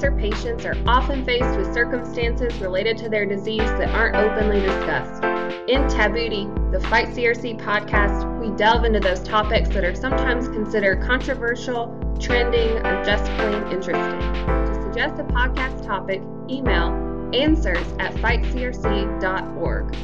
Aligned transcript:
cancer 0.00 0.16
patients 0.16 0.64
are 0.64 0.76
often 0.86 1.22
faced 1.26 1.58
with 1.58 1.74
circumstances 1.74 2.58
related 2.58 2.96
to 2.96 3.10
their 3.10 3.26
disease 3.26 3.58
that 3.58 3.90
aren't 3.90 4.16
openly 4.16 4.58
discussed. 4.58 5.22
In 5.68 5.82
Tabooty, 5.88 6.72
the 6.72 6.80
Fight 6.88 7.08
CRC 7.08 7.60
podcast, 7.60 8.40
we 8.40 8.56
delve 8.56 8.84
into 8.84 8.98
those 8.98 9.20
topics 9.22 9.68
that 9.68 9.84
are 9.84 9.94
sometimes 9.94 10.48
considered 10.48 11.02
controversial, 11.02 11.94
trending, 12.18 12.78
or 12.78 13.04
just 13.04 13.24
plain 13.32 13.62
interesting. 13.70 14.20
To 14.20 14.82
suggest 14.84 15.20
a 15.20 15.24
podcast 15.24 15.84
topic, 15.84 16.22
email 16.48 16.94
answers 17.34 17.86
at 17.98 18.14
fightcrc.org. 18.14 19.94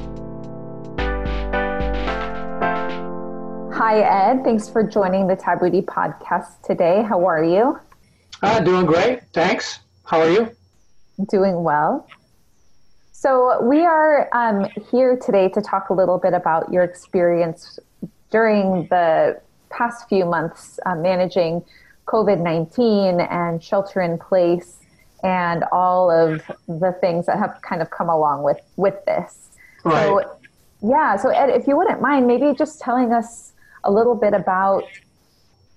Hi, 3.73 4.01
Ed. 4.01 4.45
Thanks 4.45 4.69
for 4.69 4.83
joining 4.83 5.27
the 5.27 5.37
Tabooty 5.37 5.83
podcast 5.83 6.61
today. 6.63 7.03
How 7.03 7.25
are 7.25 7.43
you? 7.43 7.81
Uh, 8.43 8.61
doing 8.61 8.85
great. 8.85 9.23
Thanks. 9.33 9.81
How 10.07 10.21
are 10.21 10.31
you? 10.31 10.51
Doing 11.31 11.65
well. 11.65 12.09
So, 13.11 13.61
we 13.61 13.85
are 13.85 14.29
um, 14.33 14.67
here 14.93 15.17
today 15.17 15.49
to 15.49 15.61
talk 15.61 15.89
a 15.91 15.95
little 15.95 16.19
bit 16.19 16.33
about 16.33 16.73
your 16.73 16.85
experience 16.85 17.81
during 18.31 18.87
the 18.87 19.41
past 19.69 20.09
few 20.09 20.25
months 20.25 20.79
uh, 20.87 20.95
managing 20.95 21.65
COVID 22.05 22.41
19 22.41 23.21
and 23.21 23.61
shelter 23.61 24.01
in 24.01 24.17
place 24.17 24.79
and 25.25 25.65
all 25.73 26.09
of 26.09 26.41
the 26.69 26.97
things 27.01 27.27
that 27.27 27.39
have 27.39 27.59
kind 27.63 27.83
of 27.83 27.91
come 27.91 28.09
along 28.09 28.45
with, 28.45 28.61
with 28.77 29.05
this. 29.07 29.51
Right. 29.85 30.05
So, 30.05 30.39
yeah, 30.83 31.17
so 31.17 31.31
Ed, 31.31 31.51
if 31.51 31.67
you 31.67 31.77
wouldn't 31.77 32.01
mind, 32.01 32.29
maybe 32.29 32.55
just 32.57 32.81
telling 32.81 33.13
us 33.13 33.55
a 33.83 33.91
little 33.91 34.15
bit 34.15 34.35
about, 34.35 34.85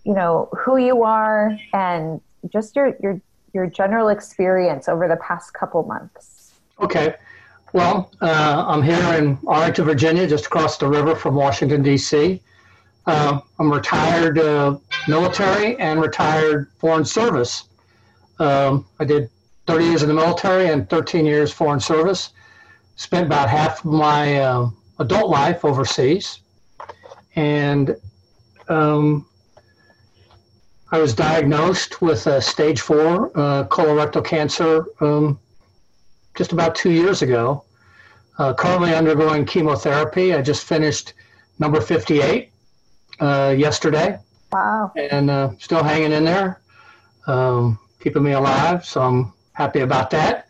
you 0.03 0.13
know, 0.13 0.49
who 0.55 0.77
you 0.77 1.01
are 1.01 1.57
and 1.73 2.21
just 2.53 2.75
your, 2.75 2.93
your, 3.01 3.19
your 3.53 3.67
general 3.67 4.09
experience 4.09 4.87
over 4.87 5.07
the 5.07 5.17
past 5.17 5.53
couple 5.53 5.83
months. 5.83 6.53
Okay. 6.81 7.15
Well, 7.73 8.11
uh, 8.21 8.65
I'm 8.67 8.81
here 8.81 8.97
in 9.15 9.37
Arlington, 9.47 9.85
Virginia, 9.85 10.27
just 10.27 10.47
across 10.47 10.77
the 10.77 10.87
river 10.87 11.15
from 11.15 11.35
Washington, 11.35 11.83
D.C. 11.83 12.41
Uh, 13.05 13.39
I'm 13.59 13.71
retired 13.71 14.39
uh, 14.39 14.77
military 15.07 15.79
and 15.79 16.01
retired 16.01 16.71
foreign 16.79 17.05
service. 17.05 17.65
Um, 18.39 18.85
I 18.99 19.05
did 19.05 19.29
30 19.67 19.85
years 19.85 20.01
in 20.01 20.07
the 20.09 20.15
military 20.15 20.69
and 20.69 20.89
13 20.89 21.25
years 21.25 21.53
foreign 21.53 21.79
service. 21.79 22.31
Spent 22.95 23.27
about 23.27 23.49
half 23.49 23.85
of 23.85 23.91
my 23.91 24.39
uh, 24.39 24.69
adult 24.97 25.29
life 25.29 25.63
overseas. 25.63 26.41
And 27.35 27.95
um, 28.67 29.27
I 30.91 30.97
was 30.97 31.13
diagnosed 31.13 32.01
with 32.01 32.25
a 32.25 32.41
stage 32.41 32.81
four 32.81 33.31
uh, 33.37 33.65
colorectal 33.65 34.25
cancer 34.25 34.85
um, 35.01 35.39
just 36.35 36.51
about 36.51 36.73
two 36.73 36.89
years 36.91 37.21
ago. 37.21 37.63
Uh, 38.39 38.53
currently 38.53 38.95
undergoing 38.95 39.45
chemotherapy. 39.45 40.33
I 40.33 40.41
just 40.41 40.65
finished 40.65 41.13
number 41.59 41.79
58 41.79 42.51
uh, 43.19 43.53
yesterday. 43.55 44.17
Wow. 44.51 44.91
And 44.95 45.29
uh, 45.29 45.51
still 45.59 45.83
hanging 45.83 46.11
in 46.11 46.25
there, 46.25 46.61
um, 47.27 47.77
keeping 47.99 48.23
me 48.23 48.31
alive. 48.31 48.83
So 48.83 49.01
I'm 49.01 49.33
happy 49.53 49.81
about 49.81 50.09
that. 50.11 50.47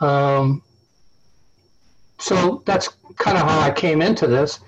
Um, 0.00 0.62
so 2.18 2.62
that's 2.66 2.88
kind 3.16 3.38
of 3.38 3.48
how 3.48 3.60
I 3.60 3.70
came 3.70 4.02
into 4.02 4.26
this. 4.26 4.60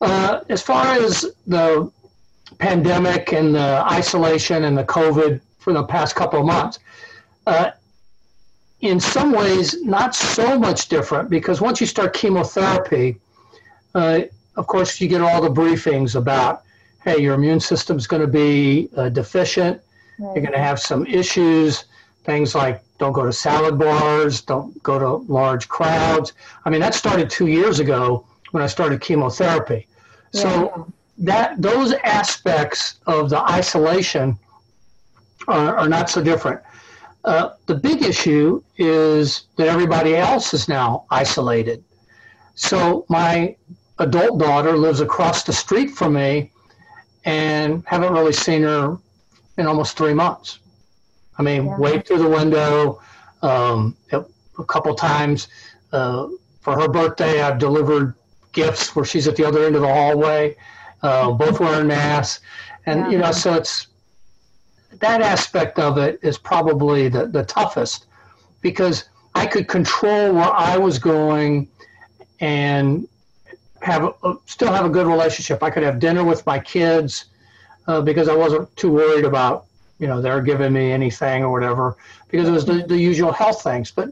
Uh, 0.00 0.40
as 0.48 0.60
far 0.60 0.86
as 0.86 1.24
the 1.46 1.92
pandemic 2.58 3.32
and 3.32 3.54
the 3.54 3.84
isolation 3.90 4.64
and 4.64 4.76
the 4.76 4.84
COVID 4.84 5.40
for 5.58 5.72
the 5.72 5.84
past 5.84 6.14
couple 6.14 6.40
of 6.40 6.46
months. 6.46 6.78
Uh, 7.46 7.70
in 8.80 9.00
some 9.00 9.32
ways, 9.32 9.82
not 9.82 10.14
so 10.14 10.58
much 10.58 10.88
different 10.88 11.30
because 11.30 11.60
once 11.60 11.80
you 11.80 11.86
start 11.86 12.12
chemotherapy, 12.12 13.16
uh, 13.94 14.20
of 14.56 14.66
course, 14.66 15.00
you 15.00 15.08
get 15.08 15.20
all 15.20 15.40
the 15.40 15.48
briefings 15.48 16.16
about, 16.16 16.62
hey, 17.02 17.18
your 17.18 17.34
immune 17.34 17.60
system's 17.60 18.06
going 18.06 18.22
to 18.22 18.28
be 18.28 18.88
uh, 18.96 19.08
deficient. 19.08 19.80
Right. 20.18 20.34
You're 20.34 20.42
going 20.42 20.52
to 20.52 20.58
have 20.58 20.78
some 20.78 21.06
issues, 21.06 21.84
things 22.24 22.54
like 22.54 22.82
don't 22.98 23.12
go 23.12 23.24
to 23.24 23.32
salad 23.32 23.78
bars, 23.78 24.40
don't 24.42 24.80
go 24.82 24.98
to 24.98 25.32
large 25.32 25.68
crowds. 25.68 26.32
I 26.64 26.70
mean, 26.70 26.80
that 26.80 26.94
started 26.94 27.30
two 27.30 27.46
years 27.46 27.80
ago 27.80 28.26
when 28.52 28.62
I 28.62 28.66
started 28.66 29.00
chemotherapy. 29.00 29.86
So 30.32 30.92
that 31.18 31.60
those 31.60 31.92
aspects 31.92 33.00
of 33.06 33.30
the 33.30 33.40
isolation 33.50 34.38
are, 35.48 35.76
are 35.76 35.88
not 35.88 36.10
so 36.10 36.22
different. 36.22 36.60
Uh, 37.24 37.50
the 37.66 37.74
big 37.74 38.02
issue 38.02 38.62
is 38.76 39.46
that 39.56 39.68
everybody 39.68 40.16
else 40.16 40.52
is 40.52 40.68
now 40.68 41.06
isolated. 41.10 41.82
So 42.54 43.06
my 43.08 43.56
adult 43.98 44.38
daughter 44.38 44.76
lives 44.76 45.00
across 45.00 45.42
the 45.44 45.52
street 45.52 45.90
from 45.90 46.14
me 46.14 46.50
and 47.24 47.82
haven't 47.86 48.12
really 48.12 48.32
seen 48.32 48.62
her 48.62 48.98
in 49.56 49.66
almost 49.66 49.96
three 49.96 50.12
months. 50.12 50.58
I 51.38 51.42
mean, 51.42 51.66
yeah. 51.66 51.78
waved 51.78 52.08
through 52.08 52.18
the 52.18 52.28
window 52.28 53.00
um, 53.42 53.96
a 54.12 54.64
couple 54.64 54.94
times. 54.94 55.48
Uh, 55.92 56.28
for 56.60 56.78
her 56.78 56.88
birthday, 56.88 57.40
I've 57.40 57.58
delivered 57.58 58.14
gifts 58.52 58.94
where 58.94 59.04
she's 59.04 59.26
at 59.26 59.36
the 59.36 59.44
other 59.44 59.64
end 59.64 59.76
of 59.76 59.82
the 59.82 59.88
hallway 59.88 60.56
uh, 61.04 61.30
both 61.30 61.60
wearing 61.60 61.86
masks, 61.86 62.42
and 62.86 63.00
yeah. 63.00 63.10
you 63.10 63.18
know, 63.18 63.30
so 63.30 63.54
it's 63.54 63.88
that 65.00 65.20
aspect 65.20 65.78
of 65.78 65.98
it 65.98 66.18
is 66.22 66.38
probably 66.38 67.08
the, 67.08 67.26
the 67.26 67.44
toughest 67.44 68.06
because 68.62 69.04
I 69.34 69.46
could 69.46 69.68
control 69.68 70.32
where 70.34 70.50
I 70.52 70.78
was 70.78 70.98
going 70.98 71.68
and 72.40 73.06
have 73.82 74.14
a, 74.24 74.34
still 74.46 74.72
have 74.72 74.86
a 74.86 74.88
good 74.88 75.06
relationship. 75.06 75.62
I 75.62 75.70
could 75.70 75.82
have 75.82 75.98
dinner 75.98 76.24
with 76.24 76.44
my 76.46 76.58
kids 76.58 77.26
uh, 77.86 78.00
because 78.00 78.28
I 78.28 78.34
wasn't 78.34 78.74
too 78.76 78.90
worried 78.90 79.26
about 79.26 79.66
you 79.98 80.06
know 80.06 80.22
they're 80.22 80.40
giving 80.40 80.72
me 80.72 80.90
anything 80.90 81.44
or 81.44 81.52
whatever 81.52 81.96
because 82.30 82.48
it 82.48 82.52
was 82.52 82.64
the, 82.64 82.84
the 82.86 82.96
usual 82.96 83.32
health 83.32 83.62
things. 83.62 83.90
But 83.90 84.08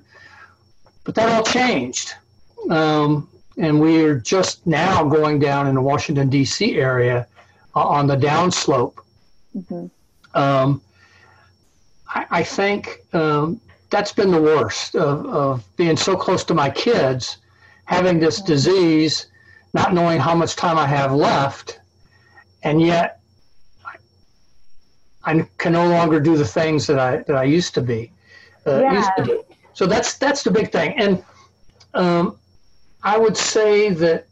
but 1.04 1.14
that 1.14 1.30
all 1.30 1.42
changed. 1.42 2.12
Um, 2.68 3.28
and 3.58 3.80
we 3.80 4.02
are 4.04 4.18
just 4.18 4.66
now 4.66 5.04
going 5.04 5.38
down 5.38 5.66
in 5.66 5.74
the 5.74 5.80
Washington 5.80 6.28
D.C. 6.28 6.76
area 6.76 7.26
uh, 7.74 7.86
on 7.86 8.06
the 8.06 8.16
downslope. 8.16 8.96
Mm-hmm. 9.56 9.86
Um, 10.38 10.80
I, 12.08 12.26
I, 12.30 12.42
think 12.42 13.00
um, 13.12 13.60
that's 13.90 14.12
been 14.12 14.30
the 14.30 14.40
worst 14.40 14.94
of, 14.94 15.26
of, 15.26 15.76
being 15.76 15.96
so 15.96 16.16
close 16.16 16.42
to 16.44 16.54
my 16.54 16.70
kids, 16.70 17.38
having 17.84 18.18
this 18.18 18.40
disease, 18.40 19.26
not 19.74 19.92
knowing 19.92 20.18
how 20.18 20.34
much 20.34 20.56
time 20.56 20.78
I 20.78 20.86
have 20.86 21.12
left, 21.12 21.80
and 22.62 22.80
yet 22.80 23.20
I 25.24 25.46
can 25.58 25.72
no 25.72 25.88
longer 25.88 26.18
do 26.18 26.36
the 26.36 26.46
things 26.46 26.86
that 26.86 26.98
I 26.98 27.18
that 27.18 27.36
I 27.36 27.44
used 27.44 27.74
to 27.74 27.82
be. 27.82 28.10
Uh, 28.66 28.80
yeah. 28.80 28.92
used 28.92 29.10
to 29.18 29.24
do. 29.24 29.44
So 29.74 29.86
that's 29.86 30.18
that's 30.18 30.42
the 30.42 30.50
big 30.50 30.72
thing, 30.72 30.94
and 30.98 31.24
um, 31.94 32.38
I 33.02 33.18
would 33.18 33.36
say 33.36 33.90
that 33.90 34.26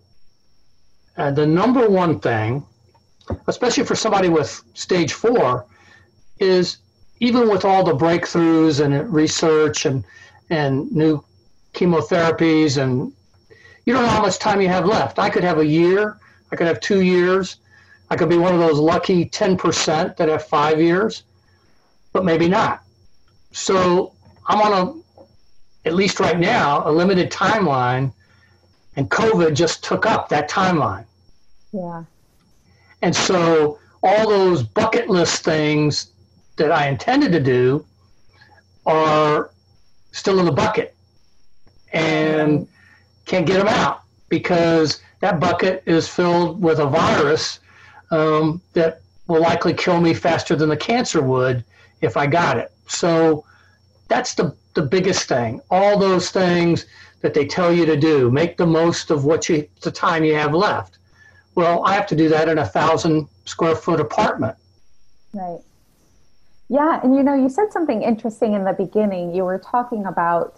uh, 1.17 1.31
the 1.33 1.47
number 1.47 1.89
one 1.89 2.21
thing, 2.21 2.65
especially 3.47 3.85
for 3.85 3.95
somebody 3.95 4.29
with 4.29 4.63
stage 4.75 5.13
four, 5.13 5.67
is 6.39 6.79
even 7.19 7.49
with 7.49 7.65
all 7.65 7.85
the 7.85 7.95
breakthroughs 7.95 8.83
and 8.85 9.13
research 9.13 9.87
and 9.87 10.05
and 10.51 10.91
new 10.91 11.23
chemotherapies 11.75 12.83
and 12.83 13.13
you 13.87 13.93
don't 13.93 14.03
know 14.03 14.09
how 14.09 14.23
much 14.23 14.39
time 14.39 14.61
you 14.61 14.69
have 14.69 14.87
left. 14.87 15.19
I 15.19 15.31
could 15.31 15.45
have 15.45 15.59
a 15.59 15.67
year, 15.67 16.19
I 16.51 16.57
could 16.57 16.67
have 16.67 16.81
two 16.81 17.03
years, 17.03 17.57
I 18.11 18.17
could 18.17 18.29
be 18.29 18.37
one 18.37 18.53
of 18.53 18.61
those 18.61 18.79
lucky 18.79 19.27
10% 19.27 20.17
that 20.17 20.29
have 20.29 20.45
five 20.45 20.81
years, 20.81 21.23
but 22.13 22.25
maybe 22.25 22.49
not. 22.49 22.83
So 23.53 24.13
I'm 24.47 24.61
on 24.61 24.73
a, 24.73 25.89
at 25.89 25.95
least 25.95 26.21
right 26.21 26.39
now, 26.39 26.83
a 26.85 26.91
limited 26.91 27.31
timeline 27.31 28.13
and 29.01 29.09
COVID 29.09 29.55
just 29.55 29.83
took 29.83 30.05
up 30.05 30.29
that 30.29 30.51
timeline. 30.51 31.07
Yeah. 31.73 32.05
And 33.01 33.17
so 33.17 33.79
all 34.03 34.29
those 34.29 34.63
bucket 34.63 35.09
list 35.09 35.43
things 35.43 36.13
that 36.57 36.71
I 36.71 36.89
intended 36.89 37.33
to 37.33 37.41
do 37.41 37.87
are 38.85 39.53
still 40.13 40.39
in 40.39 40.45
the 40.45 40.53
bucket 40.53 40.95
and 41.95 42.69
can't 43.25 43.47
get 43.47 43.57
them 43.57 43.69
out 43.69 44.03
because 44.29 45.01
that 45.21 45.41
bucket 45.41 45.83
is 45.87 46.07
filled 46.07 46.63
with 46.63 46.79
a 46.79 46.87
virus 46.87 47.61
um, 48.11 48.61
that 48.75 49.01
will 49.29 49.41
likely 49.41 49.73
kill 49.73 49.99
me 49.99 50.13
faster 50.13 50.55
than 50.55 50.69
the 50.69 50.77
cancer 50.77 51.23
would 51.23 51.65
if 52.03 52.19
I 52.19 52.27
got 52.27 52.59
it. 52.59 52.71
So 52.87 53.47
that's 54.09 54.35
the, 54.35 54.55
the 54.75 54.83
biggest 54.83 55.27
thing. 55.27 55.63
All 55.71 55.99
those 55.99 56.29
things 56.31 56.85
that 57.23 57.35
they 57.35 57.47
tell 57.47 57.73
you 57.73 57.87
to 57.87 57.97
do. 57.97 58.31
Make 58.31 58.57
the 58.57 58.67
most 58.67 59.11
of 59.11 59.25
what 59.25 59.49
you 59.49 59.69
the 59.83 59.91
time 59.91 60.25
you 60.25 60.35
have 60.35 60.55
left. 60.55 60.99
Well, 61.55 61.85
I 61.85 61.95
have 61.95 62.07
to 62.09 62.17
do 62.17 62.29
that 62.29 62.49
in 62.49 62.59
a 62.59 62.67
thousand 62.67 63.29
square 63.45 63.75
foot 63.75 64.01
apartment. 64.01 64.57
Right. 65.35 65.61
Yeah, 66.69 67.01
and 67.03 67.15
you 67.15 67.23
know, 67.23 67.35
you 67.35 67.49
said 67.49 67.73
something 67.73 68.03
interesting 68.03 68.55
in 68.55 68.65
the 68.65 68.73
beginning. 68.73 69.35
You 69.35 69.45
were 69.45 69.59
talking 69.59 70.07
about 70.07 70.57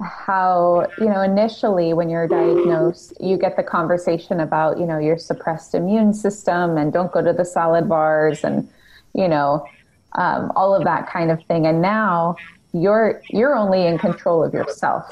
how, 0.00 0.88
you 0.98 1.06
know, 1.06 1.22
initially 1.22 1.94
when 1.94 2.10
you're 2.10 2.28
diagnosed, 2.28 3.14
you 3.20 3.38
get 3.38 3.56
the 3.56 3.62
conversation 3.62 4.40
about, 4.40 4.78
you 4.78 4.84
know, 4.84 4.98
your 4.98 5.16
suppressed 5.16 5.74
immune 5.74 6.12
system 6.12 6.76
and 6.76 6.92
don't 6.92 7.12
go 7.12 7.22
to 7.22 7.32
the 7.32 7.44
salad 7.44 7.88
bars 7.88 8.44
and, 8.44 8.68
you 9.14 9.28
know, 9.28 9.66
um, 10.12 10.52
all 10.54 10.74
of 10.74 10.84
that 10.84 11.08
kind 11.08 11.30
of 11.30 11.42
thing. 11.44 11.66
And 11.66 11.80
now 11.80 12.36
you're 12.72 13.22
you're 13.30 13.54
only 13.54 13.86
in 13.86 13.98
control 13.98 14.42
of 14.42 14.52
yourself 14.52 15.04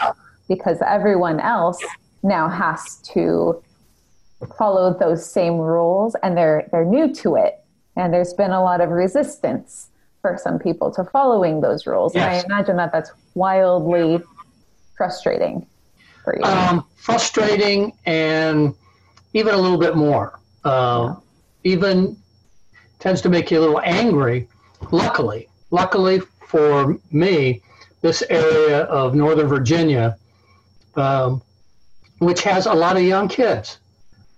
because 0.51 0.83
everyone 0.85 1.39
else 1.39 1.79
now 2.25 2.49
has 2.49 2.97
to 2.97 3.63
follow 4.59 4.93
those 4.99 5.25
same 5.25 5.55
rules 5.59 6.17
and 6.25 6.37
they're 6.37 6.69
they're 6.73 6.85
new 6.85 7.15
to 7.15 7.37
it. 7.37 7.63
And 7.97 8.13
there's 8.13 8.35
been 8.35 8.51
a 8.51 8.63
lot 8.63 8.81
of 8.81 8.91
resistance 8.91 9.91
for 10.21 10.37
some 10.43 10.59
people 10.59 10.91
to 10.91 11.05
following 11.05 11.61
those 11.61 11.87
rules. 11.87 12.15
Yes. 12.15 12.43
and 12.43 12.53
i 12.53 12.57
imagine 12.57 12.77
that 12.77 12.91
that's 12.93 13.13
wildly 13.35 14.21
frustrating 14.97 15.67
for 16.25 16.37
you. 16.37 16.43
Um, 16.43 16.85
frustrating 16.97 17.93
and 18.05 18.75
even 19.33 19.55
a 19.55 19.59
little 19.59 19.79
bit 19.79 19.97
more. 19.97 20.41
Uh, 20.65 21.15
yeah. 21.63 21.73
even 21.73 22.17
tends 22.99 23.23
to 23.23 23.29
make 23.29 23.53
you 23.53 23.61
a 23.61 23.63
little 23.63 23.81
angry 23.83 24.49
luckily. 24.91 25.49
Luckily 25.71 26.21
for 26.49 26.99
me 27.13 27.63
this 28.03 28.25
area 28.31 28.81
of 28.85 29.15
northern 29.15 29.47
virginia 29.47 30.17
um, 30.97 31.43
which 32.19 32.43
has 32.43 32.67
a 32.67 32.75
lot 32.75 32.97
of 32.97 33.03
young 33.03 33.29
kids 33.29 33.79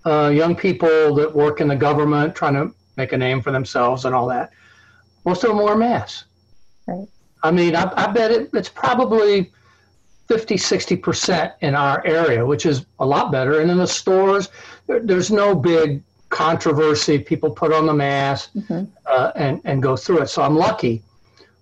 uh, 0.05 0.31
young 0.35 0.57
people 0.57 1.15
that 1.15 1.35
work 1.35 1.61
in 1.61 1.69
the 1.69 1.77
government 1.77 2.35
trying 2.35 2.55
to 2.55 2.75
make 2.97 3.13
a 3.13 3.17
name 3.17 3.41
for 3.41 3.53
themselves 3.53 4.05
and 4.05 4.15
all 4.15 4.27
that. 4.27 4.51
Most 5.25 5.45
of 5.45 5.51
them 5.51 5.59
wear 5.59 5.77
masks. 5.77 6.25
Right. 6.87 7.07
I 7.43 7.51
mean, 7.51 7.77
I, 7.77 7.93
I 7.97 8.11
bet 8.11 8.31
it, 8.31 8.51
it's 8.53 8.69
probably 8.69 9.53
50, 10.29 10.57
60% 10.57 11.53
in 11.61 11.75
our 11.75 12.05
area, 12.07 12.45
which 12.45 12.67
is 12.67 12.87
a 12.99 13.07
lot 13.07 13.31
better. 13.33 13.61
And 13.61 13.71
in 13.71 13.79
the 13.79 13.87
stores, 13.87 14.49
there, 14.87 15.01
there's 15.01 15.31
no 15.31 15.55
big 15.55 16.03
controversy. 16.31 17.19
People 17.19 17.51
put 17.51 17.73
on 17.73 17.87
the 17.87 17.95
mask 17.95 18.53
mm-hmm. 18.55 18.85
uh, 19.07 19.33
and, 19.37 19.61
and 19.65 19.83
go 19.83 19.97
through 19.97 20.23
it. 20.23 20.29
So 20.29 20.43
I'm 20.43 20.57
lucky. 20.57 21.03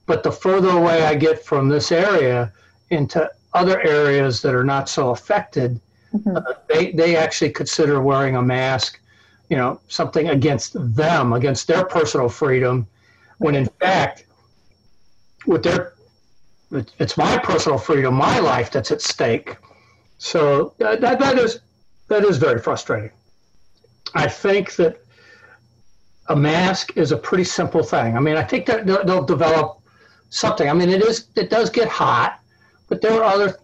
But 0.07 0.23
the 0.23 0.33
further 0.33 0.71
away 0.71 1.05
I 1.05 1.15
get 1.15 1.45
from 1.45 1.69
this 1.69 1.93
area 1.93 2.53
into 2.91 3.31
other 3.53 3.81
areas 3.81 4.43
that 4.43 4.55
are 4.55 4.65
not 4.65 4.89
so 4.89 5.11
affected, 5.11 5.81
Mm-hmm. 6.15 6.37
Uh, 6.37 6.43
they 6.69 6.93
they 6.93 7.17
actually 7.17 7.51
consider 7.51 8.01
wearing 8.01 8.37
a 8.37 8.43
mask, 8.43 9.01
you 9.49 9.57
know, 9.57 9.81
something 9.89 10.29
against 10.29 10.73
them, 10.97 11.33
against 11.33 11.69
their 11.69 11.85
personal 11.85 12.29
freedom, 12.29 12.87
when 13.39 13.55
in 13.55 13.67
fact, 13.67 14.27
with 15.47 15.63
their 15.63 15.95
it's 16.99 17.17
my 17.17 17.39
personal 17.39 17.79
freedom, 17.79 18.15
my 18.15 18.39
life 18.39 18.71
that's 18.71 18.91
at 18.91 19.03
stake. 19.03 19.57
So 20.19 20.75
that, 20.79 21.01
that 21.01 21.39
is 21.39 21.61
that 22.09 22.25
is 22.25 22.39
very 22.39 22.61
frustrating. 22.61 23.11
I 24.15 24.27
think 24.27 24.75
that 24.77 25.01
a 26.29 26.37
mask 26.37 26.97
is 26.97 27.13
a 27.13 27.17
pretty 27.17 27.45
simple 27.45 27.83
thing. 27.83 28.17
I 28.17 28.21
mean, 28.21 28.37
I 28.37 28.43
think 28.43 28.67
that 28.67 28.87
they'll, 28.87 29.05
they'll 29.05 29.25
develop 29.25 29.81
something. 30.31 30.69
I 30.69 30.73
mean, 30.73 30.89
it 30.89 31.03
is 31.03 31.29
it 31.37 31.51
does 31.51 31.71
get 31.71 31.89
hot, 31.89 32.40
but 32.91 33.01
there 33.01 33.13
are 33.13 33.25
other 33.25 33.57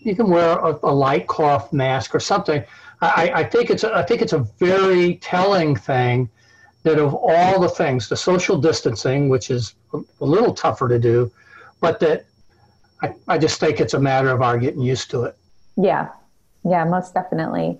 you 0.00 0.16
can 0.16 0.30
wear 0.30 0.58
a, 0.58 0.78
a 0.82 0.94
light 0.94 1.26
cloth 1.26 1.72
mask 1.72 2.14
or 2.14 2.20
something. 2.20 2.64
I, 3.02 3.30
I 3.34 3.44
think 3.44 3.68
it's 3.68 3.84
a, 3.84 3.94
I 3.94 4.02
think 4.02 4.22
it's 4.22 4.32
a 4.32 4.38
very 4.58 5.16
telling 5.16 5.76
thing 5.76 6.30
that 6.84 6.98
of 6.98 7.14
all 7.14 7.60
the 7.60 7.68
things, 7.68 8.08
the 8.08 8.16
social 8.16 8.56
distancing, 8.58 9.28
which 9.28 9.50
is 9.50 9.74
a, 9.92 9.98
a 10.20 10.24
little 10.24 10.54
tougher 10.54 10.88
to 10.88 10.98
do, 10.98 11.30
but 11.80 12.00
that 12.00 12.24
I, 13.02 13.14
I 13.26 13.38
just 13.38 13.60
think 13.60 13.80
it's 13.80 13.94
a 13.94 14.00
matter 14.00 14.30
of 14.30 14.40
our 14.40 14.58
getting 14.58 14.80
used 14.80 15.10
to 15.10 15.24
it. 15.24 15.36
Yeah, 15.76 16.10
yeah, 16.64 16.84
most 16.84 17.14
definitely. 17.14 17.78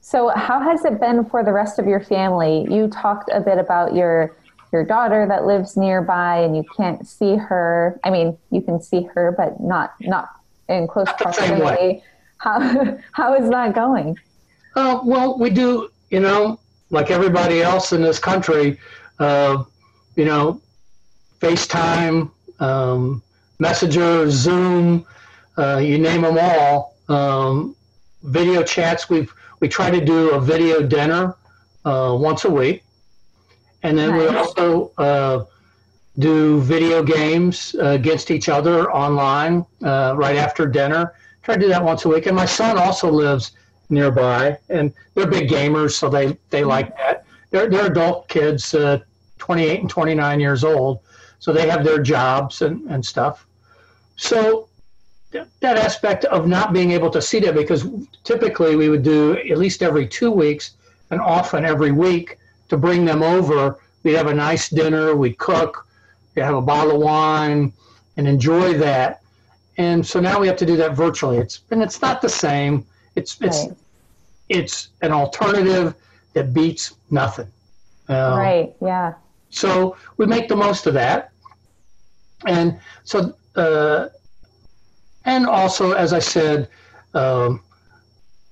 So, 0.00 0.30
how 0.30 0.60
has 0.60 0.84
it 0.84 0.98
been 0.98 1.24
for 1.26 1.44
the 1.44 1.52
rest 1.52 1.78
of 1.78 1.86
your 1.86 2.00
family? 2.00 2.66
You 2.70 2.88
talked 2.88 3.30
a 3.32 3.40
bit 3.40 3.58
about 3.58 3.94
your 3.94 4.36
your 4.72 4.84
daughter 4.84 5.26
that 5.26 5.46
lives 5.46 5.76
nearby, 5.76 6.38
and 6.38 6.56
you 6.56 6.64
can't 6.76 7.06
see 7.06 7.36
her. 7.36 7.98
I 8.04 8.10
mean, 8.10 8.38
you 8.50 8.62
can 8.62 8.80
see 8.80 9.02
her, 9.14 9.32
but 9.36 9.60
not 9.60 9.94
not 10.00 10.28
in 10.68 10.86
close 10.86 11.08
proximity. 11.18 12.02
How 12.38 12.98
how 13.12 13.34
is 13.34 13.50
that 13.50 13.74
going? 13.74 14.18
Uh, 14.76 15.00
well, 15.04 15.38
we 15.38 15.50
do, 15.50 15.90
you 16.10 16.20
know, 16.20 16.60
like 16.90 17.10
everybody 17.10 17.62
else 17.62 17.92
in 17.92 18.02
this 18.02 18.18
country, 18.18 18.78
uh, 19.18 19.64
you 20.14 20.24
know, 20.24 20.60
FaceTime, 21.40 22.30
um, 22.60 23.22
Messenger, 23.58 24.30
Zoom, 24.30 25.04
uh, 25.58 25.78
you 25.78 25.98
name 25.98 26.22
them 26.22 26.38
all. 26.38 26.96
Um, 27.08 27.74
video 28.22 28.62
chats. 28.62 29.08
we've 29.08 29.32
we 29.60 29.68
try 29.68 29.90
to 29.90 30.02
do 30.02 30.30
a 30.30 30.40
video 30.40 30.82
dinner 30.82 31.36
uh, 31.84 32.16
once 32.18 32.44
a 32.44 32.50
week, 32.50 32.82
and 33.82 33.96
then 33.96 34.10
nice. 34.10 34.30
we 34.30 34.36
also 34.36 34.92
uh, 34.98 35.44
do 36.18 36.60
video 36.60 37.02
games 37.02 37.74
uh, 37.78 37.86
against 37.86 38.30
each 38.30 38.48
other 38.48 38.92
online 38.92 39.64
uh, 39.82 40.14
right 40.16 40.36
after 40.36 40.66
dinner. 40.66 41.14
Try 41.42 41.54
to 41.54 41.60
do 41.60 41.68
that 41.68 41.82
once 41.82 42.04
a 42.04 42.08
week. 42.08 42.26
And 42.26 42.36
my 42.36 42.44
son 42.44 42.76
also 42.78 43.10
lives 43.10 43.52
nearby, 43.88 44.58
and 44.68 44.92
they're 45.14 45.26
big 45.26 45.48
gamers, 45.48 45.92
so 45.92 46.08
they, 46.08 46.36
they 46.50 46.62
like 46.62 46.96
that. 46.98 47.24
They're, 47.50 47.68
they're 47.68 47.86
adult 47.86 48.28
kids, 48.28 48.74
uh, 48.74 48.98
28 49.38 49.80
and 49.80 49.90
29 49.90 50.40
years 50.40 50.62
old, 50.62 51.00
so 51.38 51.52
they 51.52 51.68
have 51.68 51.84
their 51.84 52.00
jobs 52.00 52.62
and, 52.62 52.88
and 52.90 53.04
stuff. 53.04 53.46
So 54.16 54.68
that 55.32 55.78
aspect 55.78 56.24
of 56.26 56.46
not 56.46 56.72
being 56.72 56.90
able 56.90 57.10
to 57.10 57.22
see 57.22 57.40
them, 57.40 57.54
because 57.54 57.86
typically 58.24 58.76
we 58.76 58.88
would 58.88 59.02
do 59.02 59.36
at 59.38 59.58
least 59.58 59.82
every 59.82 60.06
two 60.06 60.30
weeks 60.30 60.72
and 61.10 61.20
often 61.20 61.64
every 61.64 61.92
week 61.92 62.36
to 62.70 62.76
bring 62.76 63.04
them 63.04 63.22
over. 63.22 63.78
We'd 64.02 64.14
have 64.14 64.28
a 64.28 64.34
nice 64.34 64.70
dinner, 64.70 65.14
we'd 65.14 65.38
cook, 65.38 65.86
you 66.34 66.42
have 66.42 66.54
a 66.54 66.62
bottle 66.62 66.96
of 66.96 67.02
wine 67.02 67.72
and 68.16 68.26
enjoy 68.26 68.74
that. 68.78 69.20
And 69.76 70.06
so 70.06 70.20
now 70.20 70.40
we 70.40 70.46
have 70.46 70.56
to 70.58 70.66
do 70.66 70.76
that 70.76 70.94
virtually. 70.94 71.38
It's 71.38 71.60
and 71.70 71.82
it's 71.82 72.00
not 72.00 72.20
the 72.20 72.28
same. 72.28 72.86
It's 73.16 73.40
it's 73.40 73.66
right. 73.66 73.76
it's 74.48 74.88
an 75.02 75.12
alternative 75.12 75.94
that 76.34 76.52
beats 76.52 76.94
nothing. 77.10 77.48
Um, 78.08 78.38
right. 78.38 78.74
Yeah. 78.80 79.14
So 79.50 79.96
we 80.16 80.26
make 80.26 80.48
the 80.48 80.56
most 80.56 80.86
of 80.86 80.94
that, 80.94 81.32
and 82.46 82.78
so 83.04 83.34
uh, 83.56 84.08
and 85.24 85.46
also 85.46 85.92
as 85.92 86.12
I 86.12 86.18
said, 86.18 86.68
um, 87.14 87.62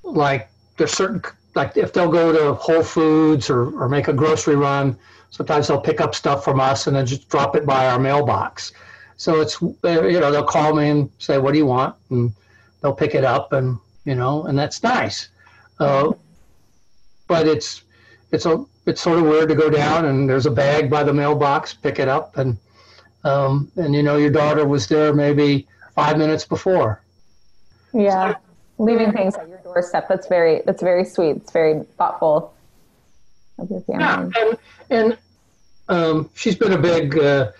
like 0.03 0.49
there's 0.77 0.93
certain 0.93 1.23
like 1.55 1.77
if 1.77 1.93
they'll 1.93 2.11
go 2.11 2.33
to 2.33 2.55
Whole 2.55 2.83
Foods 2.83 3.51
or, 3.51 3.71
or 3.81 3.89
make 3.89 4.09
a 4.09 4.13
grocery 4.13 4.57
run, 4.57 4.97
sometimes 5.31 5.69
they'll 5.69 5.81
pick 5.81 6.01
up 6.01 6.15
stuff 6.15 6.45
from 6.45 6.61
us 6.61 6.87
and 6.87 6.97
then 6.97 7.07
just 7.07 7.29
drop 7.29 7.57
it 7.57 7.67
by 7.67 7.89
our 7.89 7.99
mailbox. 7.99 8.73
So 9.17 9.41
it's 9.41 9.61
you 9.61 9.77
know 9.83 10.31
they'll 10.31 10.45
call 10.45 10.75
me 10.75 10.89
and 10.89 11.11
say 11.19 11.39
what 11.39 11.53
do 11.53 11.59
you 11.59 11.67
want 11.67 11.97
and 12.11 12.33
they'll 12.81 12.95
pick 12.95 13.15
it 13.15 13.25
up 13.25 13.53
and 13.53 13.79
you 14.05 14.15
know 14.15 14.45
and 14.45 14.59
that's 14.59 14.83
nice. 14.83 15.29
Uh, 15.81 16.13
but 17.27 17.47
it's 17.47 17.83
it's 18.31 18.47
a 18.47 18.65
it's 18.87 19.01
sort 19.01 19.19
of 19.19 19.25
weird 19.25 19.49
to 19.49 19.55
go 19.55 19.69
down 19.69 20.07
and 20.07 20.29
there's 20.29 20.47
a 20.47 20.51
bag 20.51 20.89
by 20.89 21.03
the 21.03 21.13
mailbox, 21.13 21.75
pick 21.75 21.99
it 21.99 22.09
up 22.09 22.37
and 22.37 22.57
um, 23.25 23.71
and 23.77 23.95
you 23.95 24.03
know 24.03 24.17
your 24.17 24.31
daughter 24.31 24.67
was 24.67 24.87
there 24.87 25.13
maybe 25.13 25.67
five 25.95 26.17
minutes 26.17 26.45
before. 26.45 27.03
Yeah, 27.93 28.35
so, 28.35 28.39
leaving 28.79 29.13
things 29.13 29.35
doorstep. 29.73 30.09
That's 30.09 30.27
very 30.27 30.63
that's 30.65 30.83
very 30.83 31.05
sweet. 31.05 31.37
It's 31.37 31.53
very 31.53 31.83
thoughtful 31.97 32.55
of 33.59 33.71
your 33.71 33.81
family. 33.83 34.33
Yeah, 34.37 34.43
and, 34.43 34.59
and 34.91 35.19
um, 35.89 36.31
she's 36.35 36.57
been 36.57 36.73
a 36.73 36.79
big. 36.79 37.19
Uh, 37.19 37.51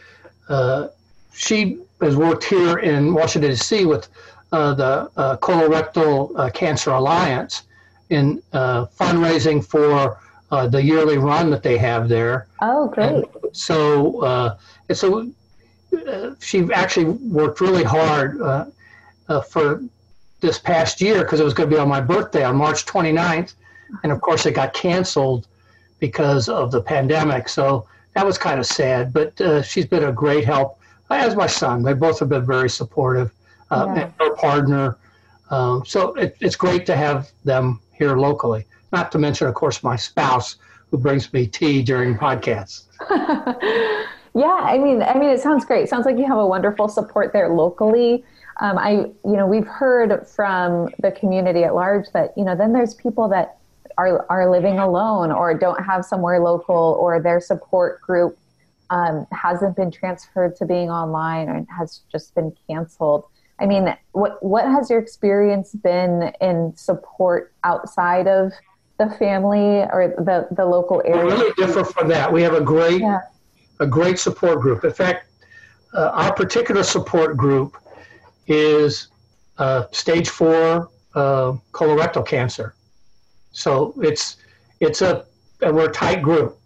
uh, 0.49 0.89
she 1.33 1.79
has 2.01 2.17
worked 2.17 2.45
here 2.45 2.79
in 2.79 3.15
Washington 3.15 3.51
D.C. 3.51 3.85
with 3.85 4.09
uh, 4.53 4.75
the 4.75 5.11
uh, 5.17 5.37
Colorectal 5.39 6.33
uh, 6.39 6.51
Cancer 6.51 6.91
Alliance 6.91 7.65
in 8.11 8.43
uh, 8.53 8.87
fundraising 8.87 9.65
for 9.65 10.19
the 10.71 10.83
yearly 10.83 11.19
run 11.19 11.51
that 11.51 11.63
they 11.63 11.77
have 11.77 12.09
there. 12.09 12.49
Oh, 12.63 12.89
great! 12.89 13.11
And 13.11 13.25
so, 13.53 14.57
and 14.89 14.97
so 14.97 15.31
she 16.41 16.73
actually 16.73 17.05
worked 17.05 17.61
really 17.61 17.85
hard 17.85 18.39
for 19.49 19.83
this 20.41 20.59
past 20.59 21.01
year 21.01 21.23
because 21.23 21.41
it 21.41 21.45
was 21.45 21.55
going 21.55 21.69
to 21.69 21.75
be 21.75 21.81
on 21.81 21.89
my 21.89 22.01
birthday 22.01 22.45
on 22.45 22.57
March 22.57 22.87
29th. 22.87 23.55
And 24.03 24.13
of 24.13 24.21
course, 24.21 24.47
it 24.47 24.53
got 24.53 24.73
canceled 24.73 25.47
because 25.99 26.49
of 26.49 26.71
the 26.71 26.81
pandemic. 26.81 27.49
So 27.49 27.87
that 28.15 28.25
was 28.25 28.39
kind 28.39 28.61
of 28.61 28.67
sad, 28.67 29.13
but 29.13 29.41
uh, 29.41 29.63
she's 29.63 29.87
been 29.87 30.05
a 30.05 30.13
great 30.13 30.45
help, 30.45 30.79
as 31.11 31.35
my 31.35 31.47
son. 31.47 31.83
They 31.83 31.95
both 31.95 32.19
have 32.21 32.29
been 32.29 32.47
very 32.47 32.71
supportive, 32.71 33.33
uh, 33.71 33.87
yeah. 33.89 34.03
and 34.03 34.13
her 34.21 34.35
partner. 34.37 34.97
Um, 35.51 35.85
so 35.85 36.15
it, 36.15 36.37
it's 36.41 36.57
great 36.57 36.87
to 36.87 36.97
have 36.97 37.31
them 37.45 37.81
here 37.93 38.17
locally. 38.17 38.67
Not 38.93 39.11
to 39.13 39.19
mention, 39.19 39.47
of 39.47 39.55
course, 39.55 39.83
my 39.83 39.97
spouse 39.97 40.57
who 40.91 40.99
brings 40.99 41.33
me 41.33 41.47
tea 41.47 41.83
during 41.83 42.17
podcasts. 42.17 42.85
Yeah, 44.39 44.61
I 44.63 44.79
mean, 44.79 45.03
I 45.03 45.15
mean, 45.19 45.31
it 45.31 45.41
sounds 45.41 45.65
great. 45.65 45.83
It 45.83 45.89
sounds 45.89 46.07
like 46.07 46.17
you 46.17 46.27
have 46.27 46.39
a 46.39 46.47
wonderful 46.47 46.89
support 46.89 47.33
there 47.33 47.49
locally. 47.49 48.25
Um, 48.61 48.77
I, 48.79 48.91
you 48.91 49.37
know, 49.37 49.47
we've 49.47 49.67
heard 49.67 50.27
from 50.27 50.89
the 50.99 51.13
community 51.13 51.65
at 51.65 51.75
large 51.75 52.07
that 52.13 52.33
you 52.37 52.45
know, 52.45 52.57
then 52.57 52.73
there's 52.73 52.95
people 52.95 53.29
that 53.29 53.59
are 53.97 54.27
are 54.31 54.51
living 54.51 54.79
alone 54.79 55.31
or 55.33 55.55
don't 55.55 55.85
have 55.85 56.05
somewhere 56.05 56.41
local, 56.41 56.97
or 57.01 57.21
their 57.23 57.41
support 57.41 58.01
group 58.03 58.39
um, 58.91 59.27
hasn't 59.33 59.77
been 59.77 59.91
transferred 59.91 60.57
to 60.57 60.67
being 60.67 60.91
online 60.91 61.49
or 61.49 61.67
has 61.77 62.01
just 62.11 62.35
been 62.35 62.53
canceled. 62.69 63.25
I 63.61 63.67
mean, 63.67 63.95
what 64.13 64.43
what 64.43 64.65
has 64.65 64.89
your 64.89 64.99
experience 64.99 65.73
been 65.73 66.33
in 66.41 66.73
support 66.77 67.53
outside 67.65 68.27
of 68.29 68.53
the 68.99 69.11
family 69.19 69.83
or 69.93 70.15
the, 70.19 70.49
the 70.55 70.65
local 70.65 71.03
area? 71.05 71.25
We 71.25 71.33
really 71.33 71.53
differ 71.57 71.85
from 71.85 72.09
that. 72.09 72.33
We 72.33 72.43
have 72.43 72.55
a 72.55 72.61
great 72.61 73.01
yeah. 73.01 73.21
a 73.81 73.87
great 73.87 74.19
support 74.19 74.61
group. 74.61 74.85
In 74.85 74.93
fact, 74.93 75.27
uh, 75.95 76.11
our 76.15 76.33
particular 76.35 76.83
support 76.83 77.37
group 77.37 77.77
is 78.49 79.09
uh, 79.59 79.85
stage 79.93 80.29
four 80.29 80.91
uh, 81.15 81.53
colorectal 81.73 82.27
cancer. 82.27 82.75
So 83.53 83.95
it's 83.99 84.37
it's 84.81 85.03
a 85.03 85.25
we're 85.63 85.89
a 85.89 85.93
tight 85.93 86.23
group. 86.23 86.59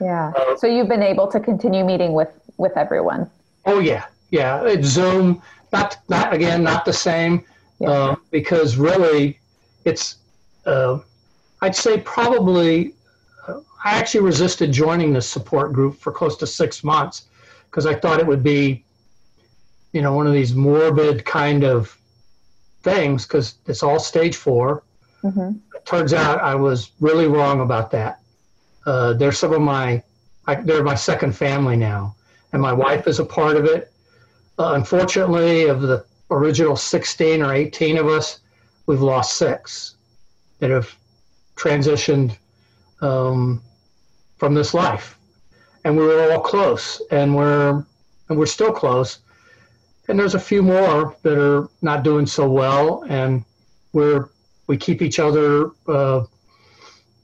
Yeah. 0.00 0.32
Uh, 0.36 0.56
so 0.56 0.66
you've 0.66 0.88
been 0.88 1.02
able 1.02 1.28
to 1.28 1.40
continue 1.40 1.84
meeting 1.84 2.12
with 2.12 2.32
with 2.56 2.76
everyone. 2.76 3.30
Oh 3.64 3.78
yeah, 3.78 4.06
yeah. 4.30 4.64
It's 4.64 4.88
Zoom 4.88 5.42
not 5.72 5.96
not 6.08 6.32
again 6.32 6.62
not 6.62 6.84
the 6.84 6.92
same 6.92 7.44
yeah. 7.78 7.90
uh, 7.90 8.16
because 8.30 8.76
really 8.76 9.38
it's 9.84 10.16
uh, 10.66 10.98
I'd 11.60 11.76
say 11.76 12.00
probably 12.00 12.94
uh, 13.46 13.60
I 13.84 13.94
actually 13.98 14.24
resisted 14.24 14.72
joining 14.72 15.12
the 15.12 15.22
support 15.22 15.72
group 15.72 15.98
for 15.98 16.12
close 16.12 16.36
to 16.38 16.46
six 16.46 16.82
months 16.84 17.26
because 17.70 17.86
I 17.86 17.94
thought 17.94 18.20
it 18.20 18.26
would 18.26 18.42
be 18.42 18.84
you 19.94 20.02
know 20.02 20.12
one 20.12 20.26
of 20.26 20.34
these 20.34 20.54
morbid 20.54 21.24
kind 21.24 21.64
of 21.64 21.96
things 22.82 23.26
because 23.26 23.54
it's 23.66 23.82
all 23.82 23.98
stage 23.98 24.36
4 24.36 24.82
mm-hmm. 25.22 25.52
It 25.74 25.86
turns 25.86 26.12
out 26.12 26.40
I 26.40 26.54
was 26.54 26.90
really 27.00 27.26
wrong 27.26 27.60
about 27.60 27.90
that. 27.92 28.20
Uh, 28.86 29.14
they're 29.14 29.32
some 29.32 29.54
of 29.54 29.62
my 29.62 30.02
I, 30.46 30.56
they're 30.56 30.84
my 30.84 30.94
second 30.94 31.32
family 31.34 31.76
now, 31.76 32.14
and 32.52 32.60
my 32.60 32.74
wife 32.74 33.06
is 33.06 33.18
a 33.18 33.24
part 33.24 33.56
of 33.56 33.64
it 33.64 33.90
uh, 34.58 34.72
unfortunately, 34.74 35.64
of 35.64 35.82
the 35.82 36.04
original 36.30 36.76
16 36.76 37.42
or 37.42 37.52
18 37.52 37.98
of 37.98 38.06
us, 38.06 38.40
we've 38.86 39.02
lost 39.02 39.36
six 39.36 39.96
that 40.60 40.70
have 40.70 40.94
transitioned 41.56 42.36
um, 43.00 43.60
from 44.36 44.54
this 44.54 44.74
life. 44.74 45.18
And 45.84 45.96
we 45.96 46.04
were 46.04 46.32
all 46.32 46.40
close, 46.40 47.02
and 47.10 47.34
we're 47.34 47.84
and 48.28 48.38
we're 48.38 48.46
still 48.46 48.72
close. 48.72 49.18
And 50.08 50.18
there's 50.18 50.34
a 50.34 50.40
few 50.40 50.62
more 50.62 51.16
that 51.22 51.38
are 51.38 51.68
not 51.80 52.02
doing 52.02 52.26
so 52.26 52.48
well, 52.48 53.04
and 53.08 53.44
we're 53.92 54.28
we 54.66 54.76
keep 54.76 55.02
each 55.02 55.18
other 55.18 55.70
uh, 55.88 56.24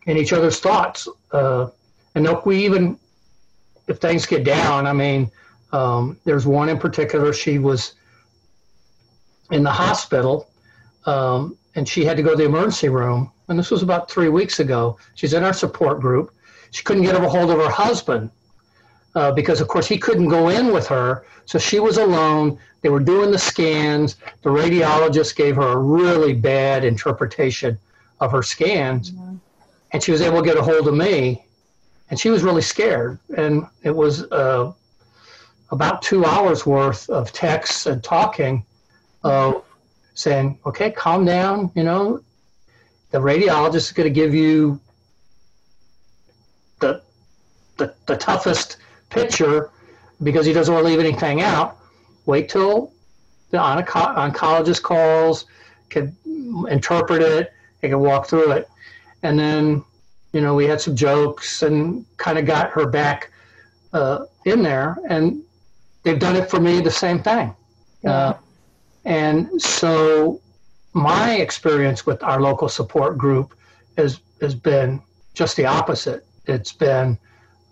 in 0.07 0.17
each 0.17 0.33
other's 0.33 0.61
thoughts. 0.61 1.09
Uh, 1.33 1.69
and 2.15 2.25
look, 2.25 2.47
we 2.47 2.65
even 2.65 2.99
if 3.87 3.99
things 3.99 4.25
get 4.27 4.45
down, 4.45 4.87
I 4.87 4.93
mean, 4.93 5.31
um, 5.73 6.19
there's 6.25 6.47
one 6.47 6.69
in 6.69 6.79
particular, 6.79 7.33
she 7.33 7.59
was 7.59 7.95
in 9.51 9.63
the 9.63 9.71
hospital 9.71 10.49
um, 11.07 11.57
and 11.75 11.89
she 11.89 12.05
had 12.05 12.17
to 12.17 12.23
go 12.23 12.31
to 12.31 12.37
the 12.37 12.45
emergency 12.45 12.89
room. 12.89 13.33
And 13.49 13.59
this 13.59 13.71
was 13.71 13.83
about 13.83 14.11
three 14.11 14.29
weeks 14.29 14.61
ago. 14.61 14.97
She's 15.15 15.35
in 15.35 15.43
our 15.43 15.53
support 15.53 16.01
group. 16.01 16.33
She 16.71 16.85
couldn't 16.85 17.03
get 17.03 17.17
a 17.17 17.29
hold 17.29 17.51
of 17.51 17.59
her 17.59 17.71
husband 17.71 18.31
uh, 19.15 19.33
because, 19.33 19.61
of 19.61 19.69
course, 19.69 19.87
he 19.87 19.99
couldn't 19.99 20.29
go 20.29 20.49
in 20.49 20.73
with 20.73 20.87
her. 20.89 21.25
So 21.47 21.59
she 21.59 21.81
was 21.81 21.99
alone. 21.99 22.59
They 22.83 22.89
were 22.89 23.01
doing 23.01 23.31
the 23.31 23.39
scans. 23.39 24.17
The 24.43 24.51
radiologist 24.51 25.37
gave 25.37 25.57
her 25.57 25.69
a 25.69 25.77
really 25.77 26.33
bad 26.33 26.85
interpretation 26.85 27.79
of 28.21 28.33
her 28.33 28.43
scans. 28.43 29.11
Mm-hmm. 29.11 29.37
And 29.93 30.03
she 30.03 30.13
was 30.13 30.21
able 30.21 30.39
to 30.39 30.45
get 30.45 30.57
a 30.57 30.63
hold 30.63 30.87
of 30.87 30.95
me. 30.95 31.45
And 32.11 32.19
she 32.19 32.31
was 32.31 32.43
really 32.43 32.63
scared. 32.63 33.19
And 33.37 33.67
it 33.83 33.95
was 33.95 34.31
uh, 34.31 34.73
about 35.71 36.03
two 36.03 36.25
hours 36.25 36.67
worth 36.67 37.09
of 37.11 37.33
texts 37.33 37.87
and 37.87 38.03
talking, 38.03 38.65
uh, 39.25 39.55
saying, 40.15 40.59
"Okay, 40.67 40.91
calm 40.91 41.25
down. 41.25 41.71
You 41.75 41.85
know, 41.85 42.21
the 43.11 43.19
radiologist 43.19 43.77
is 43.77 43.93
going 43.93 44.09
to 44.09 44.15
give 44.15 44.35
you 44.35 44.81
the, 46.81 47.03
the 47.77 47.95
the 48.07 48.17
toughest 48.17 48.79
picture 49.11 49.71
because 50.23 50.47
he 50.47 50.53
doesn't 50.53 50.73
want 50.73 50.85
to 50.87 50.91
leave 50.91 51.01
anything 51.01 51.43
out. 51.43 51.77
Wait 52.27 52.49
till 52.49 52.93
the 53.51 53.59
onco- 53.59 54.17
oncologist 54.17 54.83
calls, 54.83 55.47
can 55.89 56.17
interpret 56.69 57.23
it, 57.23 57.53
they 57.81 57.89
can 57.89 58.01
walk 58.01 58.27
through 58.27 58.53
it, 58.53 58.69
and 59.23 59.39
then." 59.39 59.85
You 60.33 60.41
know, 60.41 60.55
we 60.55 60.67
had 60.67 60.81
some 60.81 60.95
jokes 60.95 61.63
and 61.63 62.07
kind 62.17 62.39
of 62.39 62.47
got 62.47 62.71
her 62.71 62.87
back 62.87 63.33
uh, 63.93 64.27
in 64.45 64.63
there. 64.63 64.97
And 65.09 65.43
they've 66.05 66.21
done 66.21 66.37
it 66.37 66.49
for 66.49 66.61
me 66.61 66.81
the 66.81 66.91
same 66.91 67.21
thing. 67.21 67.53
Yeah. 68.05 68.11
Uh, 68.13 68.39
and 69.05 69.61
so 69.61 70.41
my 70.93 71.35
experience 71.37 72.07
with 72.07 72.23
our 72.23 72.41
local 72.41 72.69
support 72.69 73.19
group 73.19 73.57
has, 73.97 74.21
has 74.41 74.55
been 74.55 75.03
just 75.35 75.57
the 75.57 75.67
opposite. 75.67 76.25
It's 76.47 76.73
been 76.73 77.19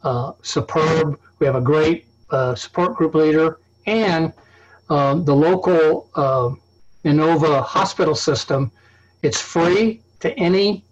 uh, 0.08 0.32
superb. 0.42 1.18
We 1.38 1.46
have 1.46 1.58
a 1.64 1.66
great 1.72 2.06
uh, 2.30 2.54
support 2.54 2.96
group 2.96 3.14
leader, 3.14 3.58
and 3.86 4.32
um, 4.88 5.24
the 5.24 5.34
local 5.34 6.08
uh, 6.14 6.50
Inova 7.04 7.62
hospital 7.62 8.14
system. 8.14 8.70
It's 9.22 9.40
free 9.40 10.00
to 10.20 10.28
any, 10.38 10.84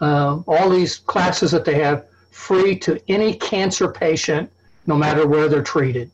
uh, 0.00 0.40
all 0.46 0.68
these 0.70 0.98
classes 1.12 1.50
that 1.50 1.64
they 1.64 1.78
have, 1.86 2.06
free 2.30 2.76
to 2.86 3.00
any 3.08 3.34
cancer 3.34 3.88
patient, 3.92 4.50
no 4.86 4.96
matter 4.96 5.26
where 5.26 5.48
they're 5.48 5.62
treated. 5.76 6.10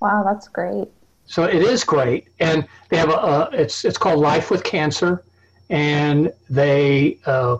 Wow, 0.00 0.22
that's 0.24 0.48
great. 0.48 0.88
So 1.26 1.44
it 1.44 1.62
is 1.62 1.84
great, 1.84 2.28
and 2.40 2.66
they 2.88 2.96
have 2.96 3.10
a, 3.10 3.20
a 3.34 3.50
it's 3.52 3.84
it's 3.84 3.96
called 3.96 4.18
Life 4.18 4.50
with 4.50 4.62
Cancer, 4.64 5.24
and 5.70 6.32
they 6.50 7.18
uh, 7.26 7.58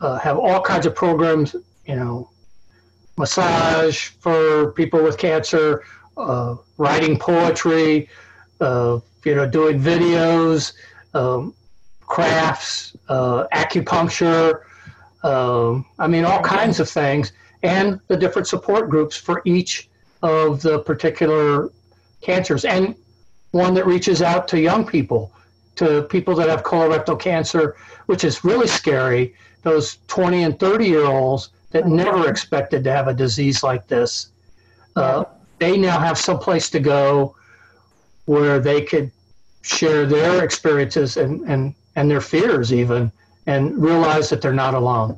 uh, 0.00 0.18
have 0.18 0.38
all 0.38 0.60
kinds 0.62 0.86
of 0.86 0.94
programs. 0.94 1.56
You 1.86 1.96
know, 1.96 2.31
massage 3.16 4.08
for 4.08 4.72
people 4.72 5.02
with 5.02 5.18
cancer, 5.18 5.84
uh, 6.16 6.56
writing 6.78 7.18
poetry, 7.18 8.08
uh, 8.60 8.98
you 9.24 9.34
know, 9.34 9.48
doing 9.48 9.80
videos, 9.80 10.72
um, 11.14 11.54
crafts, 12.00 12.96
uh, 13.08 13.46
acupuncture. 13.52 14.62
Um, 15.22 15.86
I 15.98 16.06
mean, 16.08 16.24
all 16.24 16.42
kinds 16.42 16.80
of 16.80 16.88
things, 16.88 17.32
and 17.62 18.00
the 18.08 18.16
different 18.16 18.48
support 18.48 18.90
groups 18.90 19.16
for 19.16 19.42
each 19.44 19.88
of 20.22 20.62
the 20.62 20.80
particular 20.80 21.70
cancers, 22.20 22.64
and 22.64 22.94
one 23.52 23.74
that 23.74 23.86
reaches 23.86 24.22
out 24.22 24.48
to 24.48 24.60
young 24.60 24.86
people, 24.86 25.32
to 25.76 26.02
people 26.04 26.34
that 26.36 26.48
have 26.48 26.62
colorectal 26.62 27.18
cancer, 27.18 27.76
which 28.06 28.24
is 28.24 28.44
really 28.44 28.66
scary. 28.66 29.34
Those 29.62 29.98
20 30.08 30.42
and 30.42 30.58
30 30.58 30.86
year 30.86 31.04
olds 31.04 31.50
that 31.72 31.86
never 31.86 32.28
expected 32.28 32.84
to 32.84 32.92
have 32.92 33.08
a 33.08 33.14
disease 33.14 33.62
like 33.62 33.86
this, 33.88 34.28
uh, 34.96 35.24
they 35.58 35.76
now 35.76 35.98
have 35.98 36.18
some 36.18 36.38
place 36.38 36.70
to 36.70 36.80
go 36.80 37.34
where 38.26 38.60
they 38.60 38.82
could 38.82 39.10
share 39.62 40.06
their 40.06 40.44
experiences 40.44 41.16
and, 41.16 41.40
and, 41.48 41.74
and 41.96 42.10
their 42.10 42.20
fears 42.20 42.72
even 42.72 43.10
and 43.46 43.76
realize 43.82 44.30
that 44.30 44.40
they're 44.40 44.52
not 44.52 44.74
alone 44.74 45.16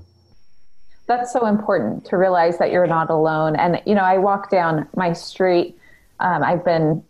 that's 1.06 1.32
so 1.32 1.46
important 1.46 2.04
to 2.06 2.16
realize 2.16 2.58
that 2.58 2.70
you're 2.70 2.86
not 2.86 3.10
alone. 3.10 3.56
And, 3.56 3.80
you 3.86 3.94
know, 3.94 4.02
I 4.02 4.18
walk 4.18 4.50
down 4.50 4.88
my 4.96 5.12
street. 5.12 5.76
Um, 6.20 6.42
I've 6.42 6.64
been, 6.64 7.04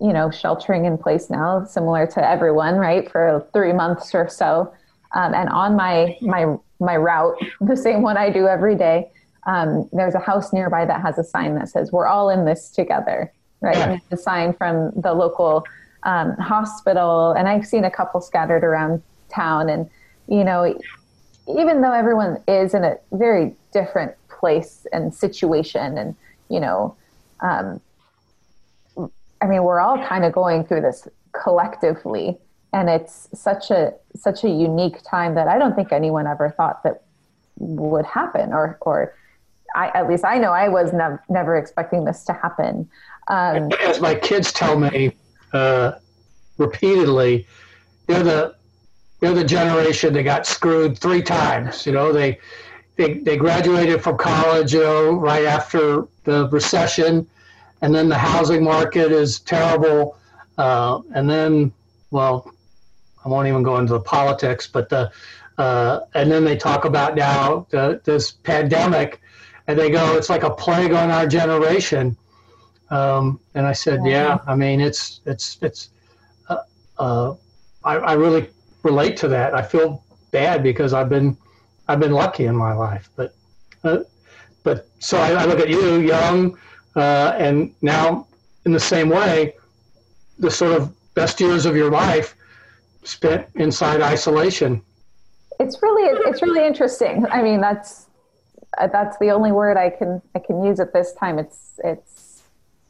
you 0.00 0.12
know, 0.12 0.30
sheltering 0.30 0.84
in 0.84 0.98
place 0.98 1.30
now, 1.30 1.64
similar 1.64 2.06
to 2.08 2.28
everyone, 2.28 2.74
right, 2.74 3.10
for 3.10 3.46
three 3.52 3.72
months 3.72 4.14
or 4.14 4.28
so. 4.28 4.72
Um, 5.16 5.34
and 5.34 5.48
on 5.48 5.74
my, 5.74 6.16
my, 6.20 6.56
my 6.78 6.96
route, 6.96 7.36
the 7.60 7.76
same 7.76 8.02
one 8.02 8.16
I 8.16 8.30
do 8.30 8.46
every 8.46 8.76
day, 8.76 9.10
um, 9.46 9.88
there's 9.92 10.14
a 10.14 10.20
house 10.20 10.52
nearby 10.52 10.84
that 10.84 11.00
has 11.02 11.18
a 11.18 11.24
sign 11.24 11.54
that 11.56 11.68
says, 11.68 11.92
We're 11.92 12.06
all 12.06 12.30
in 12.30 12.44
this 12.44 12.70
together, 12.70 13.32
right? 13.60 13.76
Yeah. 13.76 13.84
And 13.84 14.00
it's 14.00 14.20
a 14.20 14.22
sign 14.22 14.52
from 14.52 14.92
the 14.96 15.12
local 15.12 15.64
um, 16.02 16.36
hospital. 16.36 17.32
And 17.32 17.48
I've 17.48 17.66
seen 17.66 17.84
a 17.84 17.90
couple 17.90 18.20
scattered 18.20 18.64
around 18.64 19.02
town. 19.28 19.68
And, 19.68 19.88
you 20.28 20.44
know, 20.44 20.78
even 21.48 21.80
though 21.80 21.92
everyone 21.92 22.42
is 22.48 22.74
in 22.74 22.84
a 22.84 22.96
very 23.12 23.54
different 23.72 24.14
place 24.28 24.86
and 24.92 25.14
situation 25.14 25.98
and 25.98 26.14
you 26.48 26.60
know 26.60 26.96
um, 27.40 27.80
i 29.40 29.46
mean 29.46 29.62
we're 29.62 29.80
all 29.80 29.98
kind 30.06 30.24
of 30.24 30.32
going 30.32 30.64
through 30.64 30.80
this 30.80 31.08
collectively 31.32 32.38
and 32.72 32.88
it's 32.88 33.28
such 33.32 33.70
a 33.70 33.92
such 34.14 34.44
a 34.44 34.48
unique 34.48 35.02
time 35.02 35.34
that 35.34 35.48
i 35.48 35.58
don't 35.58 35.74
think 35.74 35.92
anyone 35.92 36.26
ever 36.26 36.50
thought 36.50 36.82
that 36.82 37.02
would 37.58 38.04
happen 38.04 38.52
or 38.52 38.78
or 38.82 39.14
I, 39.74 39.88
at 39.88 40.08
least 40.08 40.24
I 40.24 40.38
know 40.38 40.52
I 40.52 40.68
was 40.68 40.92
nev- 40.92 41.18
never 41.28 41.56
expecting 41.56 42.04
this 42.04 42.24
to 42.24 42.32
happen. 42.32 42.88
Um, 43.28 43.70
As 43.82 44.00
my 44.00 44.14
kids 44.14 44.52
tell 44.52 44.78
me 44.78 45.12
uh, 45.52 45.92
repeatedly, 46.56 47.46
they're 48.06 48.22
the 48.22 48.56
they're 49.20 49.34
the 49.34 49.44
generation 49.44 50.12
that 50.14 50.22
got 50.22 50.46
screwed 50.46 50.98
three 50.98 51.22
times. 51.22 51.84
You 51.84 51.92
know, 51.92 52.12
they 52.12 52.38
they 52.96 53.14
they 53.14 53.36
graduated 53.36 54.02
from 54.02 54.16
college, 54.16 54.72
you 54.72 54.80
know, 54.80 55.12
right 55.12 55.44
after 55.44 56.06
the 56.24 56.48
recession, 56.48 57.28
and 57.82 57.94
then 57.94 58.08
the 58.08 58.18
housing 58.18 58.64
market 58.64 59.12
is 59.12 59.40
terrible, 59.40 60.16
uh, 60.56 61.00
and 61.14 61.28
then 61.28 61.72
well, 62.10 62.50
I 63.26 63.28
won't 63.28 63.48
even 63.48 63.64
go 63.64 63.78
into 63.78 63.92
the 63.92 64.00
politics, 64.00 64.68
but 64.68 64.88
the 64.88 65.10
uh, 65.58 66.00
and 66.14 66.30
then 66.30 66.44
they 66.44 66.56
talk 66.56 66.84
about 66.84 67.16
now 67.16 67.66
the, 67.70 68.00
this 68.04 68.30
pandemic, 68.30 69.20
and 69.66 69.76
they 69.76 69.90
go, 69.90 70.16
it's 70.16 70.30
like 70.30 70.44
a 70.44 70.50
plague 70.50 70.92
on 70.92 71.10
our 71.10 71.26
generation. 71.26 72.16
Um, 72.90 73.40
and 73.54 73.66
I 73.66 73.72
said, 73.72 74.00
yeah. 74.04 74.10
yeah. 74.10 74.38
I 74.46 74.54
mean, 74.54 74.80
it's 74.80 75.22
it's 75.26 75.58
it's. 75.60 75.90
Uh, 76.48 76.58
uh, 76.98 77.34
I, 77.82 77.96
I 77.96 78.12
really 78.12 78.48
relate 78.84 79.16
to 79.18 79.28
that. 79.28 79.54
I 79.54 79.62
feel 79.62 80.04
bad 80.30 80.62
because 80.62 80.92
I've 80.92 81.08
been 81.08 81.36
I've 81.88 81.98
been 81.98 82.12
lucky 82.12 82.44
in 82.44 82.54
my 82.54 82.74
life, 82.74 83.10
but 83.16 83.34
uh, 83.82 84.04
but 84.62 84.86
so 85.00 85.18
I, 85.18 85.32
I, 85.32 85.44
look 85.46 85.58
at 85.58 85.68
you, 85.68 85.98
young, 85.98 86.56
uh, 86.94 87.34
and 87.38 87.74
now 87.82 88.28
in 88.66 88.72
the 88.72 88.80
same 88.80 89.08
way, 89.08 89.54
the 90.38 90.50
sort 90.50 90.72
of 90.72 90.94
best 91.14 91.40
years 91.40 91.66
of 91.66 91.74
your 91.74 91.90
life 91.90 92.35
spent 93.06 93.46
inside 93.54 94.02
isolation 94.02 94.82
it's 95.58 95.82
really 95.82 96.18
it's 96.28 96.42
really 96.42 96.66
interesting. 96.66 97.26
I 97.30 97.42
mean, 97.42 97.60
that's 97.60 98.06
that's 98.92 99.18
the 99.18 99.30
only 99.30 99.52
word 99.52 99.76
I 99.76 99.90
can 99.90 100.20
I 100.34 100.38
can 100.38 100.64
use 100.64 100.80
at 100.80 100.92
this 100.92 101.12
time. 101.14 101.38
It's 101.38 101.80
it's 101.84 102.42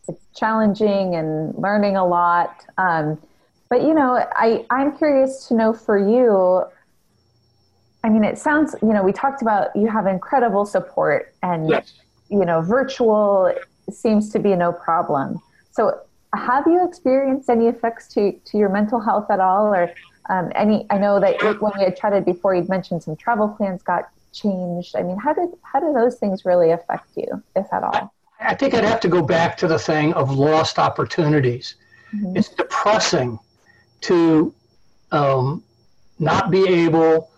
it's 0.08 0.24
challenging 0.34 1.14
and 1.14 1.54
learning 1.56 1.96
a 1.96 2.06
lot. 2.06 2.64
Um, 2.78 3.20
but 3.68 3.82
you 3.82 3.94
know, 3.94 4.26
I 4.32 4.64
I'm 4.70 4.96
curious 4.96 5.46
to 5.48 5.54
know 5.54 5.72
for 5.72 5.98
you. 5.98 6.64
I 8.04 8.08
mean, 8.08 8.24
it 8.24 8.38
sounds 8.38 8.74
you 8.82 8.92
know 8.92 9.02
we 9.02 9.12
talked 9.12 9.42
about 9.42 9.74
you 9.76 9.88
have 9.88 10.06
incredible 10.06 10.66
support 10.66 11.34
and 11.42 11.68
yes. 11.68 11.94
you 12.28 12.44
know 12.44 12.60
virtual 12.60 13.52
seems 13.90 14.30
to 14.30 14.38
be 14.38 14.54
no 14.56 14.72
problem. 14.72 15.40
So 15.70 16.00
have 16.36 16.66
you 16.66 16.86
experienced 16.86 17.48
any 17.50 17.66
effects 17.66 18.08
to 18.08 18.32
to 18.32 18.58
your 18.58 18.68
mental 18.68 19.00
health 19.00 19.30
at 19.30 19.40
all, 19.40 19.66
or 19.74 19.92
um, 20.28 20.50
any, 20.54 20.86
I 20.90 20.98
know 20.98 21.20
that 21.20 21.42
when 21.60 21.72
we 21.76 21.84
had 21.84 21.96
chatted 21.96 22.24
before, 22.24 22.54
you'd 22.54 22.68
mentioned 22.68 23.02
some 23.02 23.16
travel 23.16 23.48
plans 23.48 23.82
got 23.82 24.08
changed. 24.32 24.96
I 24.96 25.02
mean, 25.02 25.18
how 25.18 25.32
did 25.32 25.50
how 25.62 25.80
do 25.80 25.92
those 25.92 26.16
things 26.16 26.44
really 26.44 26.70
affect 26.70 27.08
you, 27.16 27.42
if 27.54 27.66
at 27.72 27.82
all? 27.82 28.12
I 28.40 28.54
think 28.54 28.74
I'd 28.74 28.84
have 28.84 29.00
to 29.00 29.08
go 29.08 29.22
back 29.22 29.56
to 29.58 29.68
the 29.68 29.78
thing 29.78 30.12
of 30.14 30.30
lost 30.30 30.78
opportunities. 30.78 31.76
Mm-hmm. 32.14 32.36
It's 32.36 32.50
depressing 32.50 33.38
to 34.02 34.54
um, 35.12 35.62
not 36.18 36.50
be 36.50 36.68
able. 36.68 37.30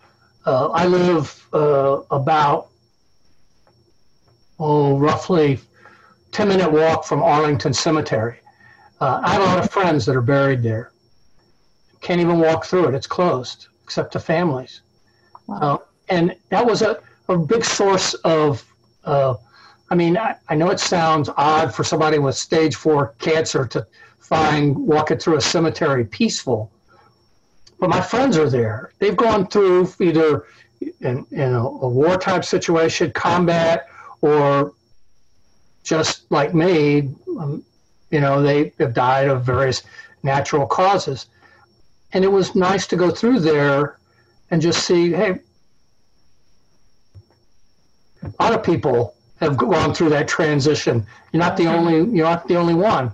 Uh, 0.45 0.69
I 0.69 0.85
live 0.87 1.47
uh, 1.53 2.01
about 2.11 2.69
oh, 4.59 4.97
roughly 4.97 5.59
ten 6.31 6.47
minute 6.47 6.71
walk 6.71 7.05
from 7.05 7.21
Arlington 7.21 7.73
Cemetery. 7.73 8.39
Uh, 8.99 9.21
I 9.23 9.33
have 9.33 9.41
a 9.41 9.45
lot 9.45 9.59
of 9.59 9.71
friends 9.71 10.05
that 10.05 10.15
are 10.15 10.21
buried 10.21 10.61
there 10.61 10.91
can't 12.01 12.21
even 12.21 12.39
walk 12.39 12.65
through 12.65 12.87
it. 12.87 12.95
It's 12.95 13.07
closed 13.07 13.67
except 13.83 14.13
to 14.13 14.19
families. 14.19 14.81
Wow. 15.47 15.57
Uh, 15.57 15.77
and 16.09 16.35
that 16.49 16.65
was 16.65 16.81
a, 16.81 16.99
a 17.27 17.37
big 17.37 17.63
source 17.63 18.13
of, 18.25 18.65
uh, 19.03 19.35
I 19.89 19.95
mean, 19.95 20.17
I, 20.17 20.35
I, 20.47 20.55
know 20.55 20.69
it 20.69 20.79
sounds 20.79 21.29
odd 21.37 21.73
for 21.73 21.83
somebody 21.83 22.19
with 22.19 22.35
stage 22.35 22.75
four 22.75 23.15
cancer 23.19 23.65
to 23.67 23.85
find 24.19 24.75
walking 24.77 25.17
through 25.17 25.37
a 25.37 25.41
cemetery 25.41 26.05
peaceful, 26.05 26.71
but 27.79 27.89
my 27.89 28.01
friends 28.01 28.37
are 28.37 28.49
there. 28.49 28.91
They've 28.99 29.17
gone 29.17 29.47
through 29.47 29.91
either 29.99 30.45
in, 31.01 31.25
in 31.31 31.53
a, 31.53 31.63
a 31.63 31.89
wartime 31.89 32.43
situation, 32.43 33.11
combat, 33.11 33.87
or 34.21 34.73
just 35.83 36.31
like 36.31 36.53
me, 36.53 37.09
um, 37.39 37.63
you 38.11 38.19
know, 38.19 38.41
they 38.41 38.73
have 38.79 38.93
died 38.93 39.27
of 39.27 39.43
various 39.43 39.83
natural 40.23 40.65
causes 40.65 41.27
and 42.13 42.23
it 42.23 42.31
was 42.31 42.55
nice 42.55 42.87
to 42.87 42.95
go 42.95 43.11
through 43.11 43.39
there 43.39 43.99
and 44.51 44.61
just 44.61 44.85
see, 44.85 45.11
hey, 45.11 45.39
a 48.23 48.43
lot 48.43 48.53
of 48.53 48.63
people 48.63 49.15
have 49.39 49.57
gone 49.57 49.93
through 49.93 50.09
that 50.09 50.27
transition. 50.27 51.05
You're 51.31 51.41
not 51.41 51.55
the 51.55 51.67
only. 51.67 51.97
You're 52.15 52.25
not 52.25 52.47
the 52.47 52.57
only 52.57 52.73
one. 52.73 53.11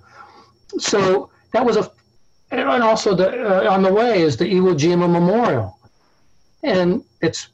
So 0.80 1.30
that 1.52 1.64
was 1.64 1.78
a, 1.78 1.92
and 2.52 2.84
also 2.84 3.14
the 3.14 3.68
uh, 3.68 3.72
on 3.72 3.84
the 3.84 3.94
way 3.94 4.22
is 4.22 4.38
the 4.38 4.46
Iwo 4.46 4.78
Jima 4.78 5.12
Memorial, 5.12 5.78
and 6.64 7.04
it's 7.22 7.50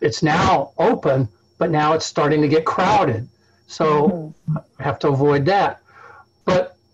it's 0.00 0.22
now 0.22 0.72
open, 0.78 1.28
but 1.58 1.70
now 1.70 1.94
it's 1.94 2.06
starting 2.06 2.42
to 2.42 2.48
get 2.48 2.64
crowded. 2.64 3.28
So 3.66 4.34
mm-hmm. 4.48 4.56
Have 4.78 4.98
to 4.98 5.08
avoid 5.08 5.46
that. 5.46 5.80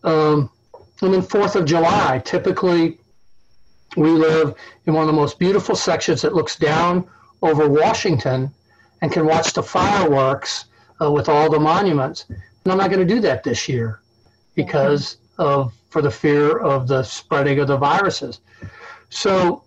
Um, 0.04 0.50
and 1.02 1.14
then 1.14 1.22
Fourth 1.22 1.56
of 1.56 1.64
July, 1.64 2.20
typically 2.24 2.98
we 3.96 4.10
live 4.10 4.54
in 4.86 4.94
one 4.94 5.02
of 5.02 5.06
the 5.08 5.20
most 5.20 5.38
beautiful 5.38 5.74
sections 5.74 6.22
that 6.22 6.34
looks 6.34 6.56
down 6.56 7.08
over 7.42 7.68
Washington 7.68 8.52
and 9.02 9.10
can 9.10 9.26
watch 9.26 9.52
the 9.52 9.62
fireworks 9.62 10.66
uh, 11.00 11.10
with 11.10 11.28
all 11.28 11.50
the 11.50 11.58
monuments. 11.58 12.26
And 12.28 12.72
I'm 12.72 12.78
not 12.78 12.90
going 12.90 13.06
to 13.06 13.14
do 13.14 13.20
that 13.20 13.42
this 13.42 13.68
year 13.68 14.00
because 14.54 15.16
of 15.38 15.72
for 15.88 16.02
the 16.02 16.10
fear 16.10 16.58
of 16.58 16.86
the 16.86 17.02
spreading 17.02 17.58
of 17.58 17.68
the 17.68 17.76
viruses. 17.76 18.40
So 19.08 19.64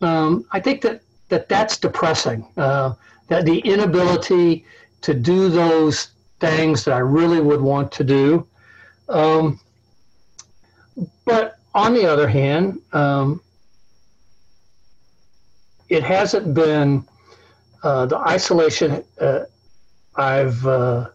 um, 0.00 0.46
I 0.50 0.60
think 0.60 0.80
that, 0.82 1.02
that 1.28 1.48
that's 1.48 1.76
depressing. 1.76 2.48
Uh, 2.56 2.94
that 3.28 3.44
the 3.44 3.60
inability 3.60 4.64
to 5.02 5.14
do 5.14 5.48
those 5.48 6.08
things 6.40 6.84
that 6.84 6.94
I 6.94 6.98
really 6.98 7.40
would 7.40 7.60
want 7.60 7.92
to 7.92 8.04
do. 8.04 8.46
Um, 9.08 9.60
but 11.24 11.58
on 11.74 11.94
the 11.94 12.06
other 12.06 12.28
hand, 12.28 12.80
um, 12.92 13.40
it 15.88 16.02
hasn't 16.02 16.54
been 16.54 17.04
uh, 17.82 18.06
the 18.06 18.16
isolation. 18.18 19.04
Uh, 19.20 19.44
I've 20.16 20.66
uh, 20.66 21.08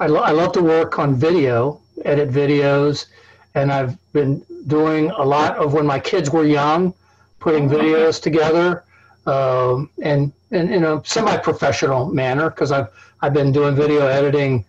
I, 0.00 0.06
lo- 0.06 0.22
I 0.22 0.30
love 0.30 0.52
to 0.52 0.62
work 0.62 0.98
on 0.98 1.14
video, 1.14 1.80
edit 2.04 2.30
videos, 2.30 3.06
and 3.54 3.72
I've 3.72 3.96
been 4.12 4.44
doing 4.66 5.10
a 5.10 5.22
lot 5.22 5.56
of 5.56 5.74
when 5.74 5.86
my 5.86 6.00
kids 6.00 6.30
were 6.30 6.44
young, 6.44 6.94
putting 7.38 7.68
videos 7.68 8.20
together, 8.20 8.84
um, 9.26 9.90
and, 10.02 10.32
and 10.50 10.72
in 10.72 10.84
a 10.84 11.02
semi-professional 11.04 12.06
manner 12.06 12.50
because 12.50 12.72
I've 12.72 12.88
I've 13.20 13.32
been 13.32 13.52
doing 13.52 13.76
video 13.76 14.06
editing 14.06 14.64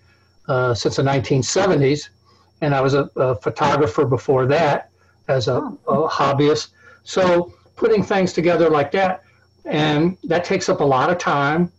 uh, 0.48 0.76
since 0.76 0.98
the 0.98 1.04
1970s, 1.04 2.10
and 2.64 2.74
I 2.74 2.82
was 2.82 2.94
a, 2.94 3.10
a 3.18 3.36
photographer 3.36 4.06
before 4.06 4.46
that 4.48 4.90
as 5.28 5.48
a, 5.48 5.58
a 5.88 6.08
hobbyist. 6.08 6.70
So 7.04 7.54
putting 7.76 8.04
things 8.04 8.32
together 8.32 8.70
like 8.70 8.92
that. 8.94 9.24
And 9.66 10.18
that 10.24 10.46
takes 10.46 10.70
up 10.70 10.80
a 10.80 10.84
lot 10.84 11.10
of 11.10 11.18
time. 11.18 11.72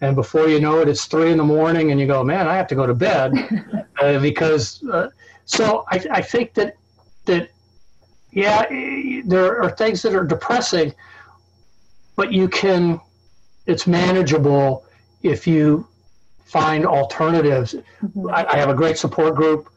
And 0.00 0.14
before 0.14 0.48
you 0.48 0.60
know 0.60 0.80
it, 0.80 0.88
it's 0.88 1.06
three 1.06 1.32
in 1.32 1.38
the 1.38 1.44
morning, 1.44 1.90
and 1.90 1.98
you 1.98 2.06
go, 2.06 2.22
man, 2.22 2.46
I 2.46 2.56
have 2.56 2.68
to 2.68 2.74
go 2.74 2.86
to 2.86 2.94
bed 2.94 3.32
uh, 4.00 4.18
because. 4.20 4.84
Uh, 4.84 5.08
so 5.44 5.84
I, 5.88 6.04
I 6.10 6.22
think 6.22 6.54
that 6.54 6.76
that 7.24 7.48
yeah, 8.30 8.66
there 9.24 9.62
are 9.62 9.70
things 9.70 10.02
that 10.02 10.14
are 10.14 10.24
depressing, 10.24 10.94
but 12.16 12.32
you 12.32 12.48
can. 12.48 13.00
It's 13.66 13.86
manageable 13.86 14.86
if 15.22 15.46
you 15.46 15.86
find 16.44 16.86
alternatives. 16.86 17.74
Mm-hmm. 17.74 18.30
I, 18.30 18.46
I, 18.52 18.56
have 18.56 18.70
a 18.70 18.74
great 18.74 18.96
support 18.96 19.34
group. 19.34 19.68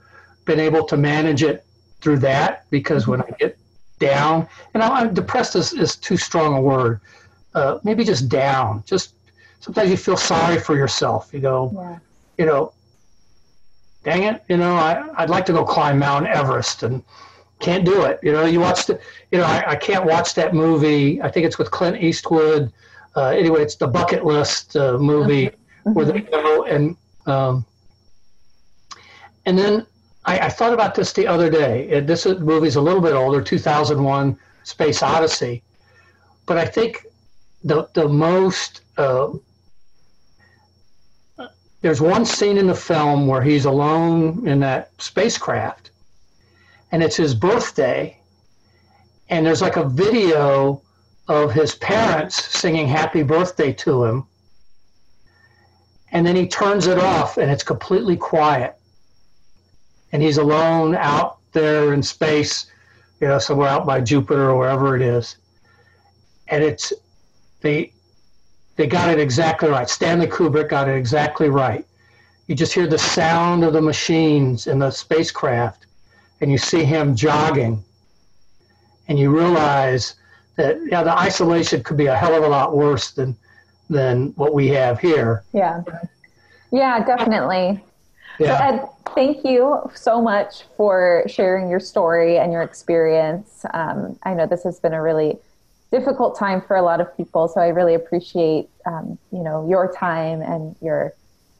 Been 0.46 0.60
able 0.60 0.86
to 0.86 0.98
manage 0.98 1.44
it 1.44 1.66
through 2.02 2.20
that 2.20 2.66
because 2.70 3.08
when 3.08 3.22
I 3.22 3.30
get 3.40 3.58
down. 4.02 4.48
And 4.74 4.84
I'm 4.84 5.14
depressed 5.14 5.56
is, 5.56 5.72
is 5.72 5.96
too 5.96 6.18
strong 6.18 6.58
a 6.58 6.62
word. 6.62 7.00
Uh, 7.54 7.80
maybe 7.84 8.04
just 8.04 8.28
down. 8.28 8.84
Just 8.86 9.14
sometimes 9.62 9.90
you 9.90 9.96
feel 9.96 10.18
sorry 10.18 10.60
for 10.60 10.76
yourself. 10.76 11.30
You 11.32 11.40
go, 11.40 11.72
yeah. 11.74 12.00
you 12.38 12.46
know, 12.46 12.74
dang 14.04 14.24
it, 14.24 14.44
you 14.50 14.58
know, 14.58 14.74
I, 14.74 15.08
I'd 15.16 15.30
like 15.30 15.46
to 15.46 15.54
go 15.54 15.64
climb 15.64 16.00
Mount 16.00 16.28
Everest 16.28 16.84
and 16.84 17.04
can't 17.60 17.86
do 17.86 18.04
it. 18.04 18.20
You 18.24 18.32
know, 18.32 18.46
you 18.46 18.60
watch 18.60 18.88
the, 18.88 19.00
you 19.32 19.38
know, 19.38 19.46
I, 19.46 19.72
I 19.72 19.76
can't 19.76 20.06
watch 20.06 20.34
that 20.34 20.54
movie. 20.54 21.22
I 21.22 21.30
think 21.30 21.46
it's 21.46 21.58
with 21.58 21.70
Clint 21.72 22.02
Eastwood. 22.02 22.74
Uh, 23.16 23.28
anyway, 23.28 23.62
it's 23.62 23.76
the 23.76 23.88
bucket 23.88 24.26
list 24.26 24.76
uh, 24.76 24.98
movie 24.98 25.48
mm-hmm. 25.48 25.94
where 25.94 26.06
they 26.06 26.22
go 26.22 26.64
and, 26.64 26.98
um, 27.28 27.66
and 29.46 29.58
then 29.58 29.86
I, 30.26 30.40
I, 30.40 30.50
thought 30.50 30.74
about 30.74 30.94
this 30.96 31.14
the 31.14 31.28
other 31.28 31.50
day. 31.50 32.00
This 32.02 32.26
movie's 32.26 32.76
a 32.76 32.82
little 32.82 33.02
bit 33.02 33.14
older, 33.14 33.42
2001 33.42 34.38
Space 34.64 35.02
Odyssey. 35.02 35.64
But 36.46 36.58
I 36.58 36.66
think 36.66 37.06
the, 37.64 37.88
the 37.94 38.08
most, 38.08 38.82
uh, 38.98 39.32
there's 41.82 42.02
one 42.02 42.26
scene 42.26 42.58
in 42.58 42.68
the 42.68 42.76
film 42.76 43.28
where 43.28 43.42
he's 43.42 43.66
alone 43.66 44.48
in 44.48 44.60
that 44.60 44.92
spacecraft, 45.02 45.92
and 46.92 47.02
it's 47.02 47.16
his 47.16 47.34
birthday, 47.34 48.18
and 49.30 49.46
there's 49.46 49.62
like 49.62 49.78
a 49.78 49.88
video 49.88 50.82
of 51.28 51.54
his 51.54 51.76
parents 51.76 52.36
singing 52.60 52.88
happy 52.88 53.24
birthday 53.24 53.72
to 53.72 54.04
him. 54.04 54.28
And 56.12 56.28
then 56.28 56.36
he 56.36 56.48
turns 56.48 56.88
it 56.88 57.00
off 57.00 57.38
and 57.38 57.50
it's 57.50 57.64
completely 57.64 58.18
quiet. 58.18 58.76
And 60.12 60.22
he's 60.22 60.38
alone 60.38 60.96
out 60.96 61.38
there 61.52 61.94
in 61.94 62.04
space, 62.04 62.72
you 63.20 63.28
know, 63.28 63.40
somewhere 63.40 63.70
out 63.70 63.86
by 63.86 64.02
Jupiter 64.02 64.50
or 64.50 64.58
wherever 64.58 64.96
it 64.96 65.02
is. 65.02 65.38
And 66.48 66.64
it's 66.64 66.92
they 67.62 67.94
they 68.76 68.88
got 68.88 69.10
it 69.10 69.20
exactly 69.20 69.70
right. 69.70 69.90
Stanley 69.90 70.28
Kubrick 70.28 70.70
got 70.70 70.90
it 70.90 70.96
exactly 70.96 71.50
right. 71.50 71.86
You 72.48 72.56
just 72.56 72.74
hear 72.74 72.88
the 72.88 72.98
sound 72.98 73.64
of 73.64 73.74
the 73.74 73.82
machines 73.82 74.68
in 74.68 74.80
the 74.80 74.92
spacecraft 74.92 75.86
and 76.42 76.52
you 76.52 76.58
see 76.58 76.84
him 76.84 77.16
jogging 77.16 77.84
and 79.08 79.20
you 79.20 79.36
realize 79.36 80.16
that 80.56 80.78
yeah, 80.90 81.04
the 81.04 81.18
isolation 81.18 81.84
could 81.84 81.98
be 81.98 82.08
a 82.08 82.16
hell 82.16 82.36
of 82.36 82.44
a 82.44 82.48
lot 82.48 82.76
worse 82.76 83.12
than 83.12 83.36
than 83.90 84.28
what 84.36 84.54
we 84.54 84.68
have 84.70 85.00
here. 85.00 85.44
Yeah, 85.54 85.84
yeah, 86.72 87.04
definitely. 87.04 87.84
Yeah. 88.40 88.58
So 88.58 88.64
Ed, 88.64 88.90
thank 89.16 89.46
you 89.46 89.90
so 89.94 90.22
much 90.22 90.64
for 90.78 91.24
sharing 91.28 91.70
your 91.70 91.80
story 91.80 92.38
and 92.38 92.52
your 92.52 92.62
experience. 92.62 93.66
Um, 93.74 94.18
I 94.24 94.34
know 94.34 94.46
this 94.46 94.64
has 94.64 94.80
been 94.80 94.94
a 94.94 95.02
really 95.02 95.38
difficult 95.92 96.38
time 96.38 96.62
for 96.62 96.76
a 96.76 96.82
lot 96.82 97.02
of 97.02 97.16
people, 97.18 97.48
so 97.48 97.62
I 97.62 97.68
really 97.68 97.96
appreciate 97.96 98.70
um, 98.86 99.18
you 99.32 99.44
know 99.44 99.68
your 99.70 99.92
time 99.92 100.42
and 100.42 100.76
your 100.82 101.14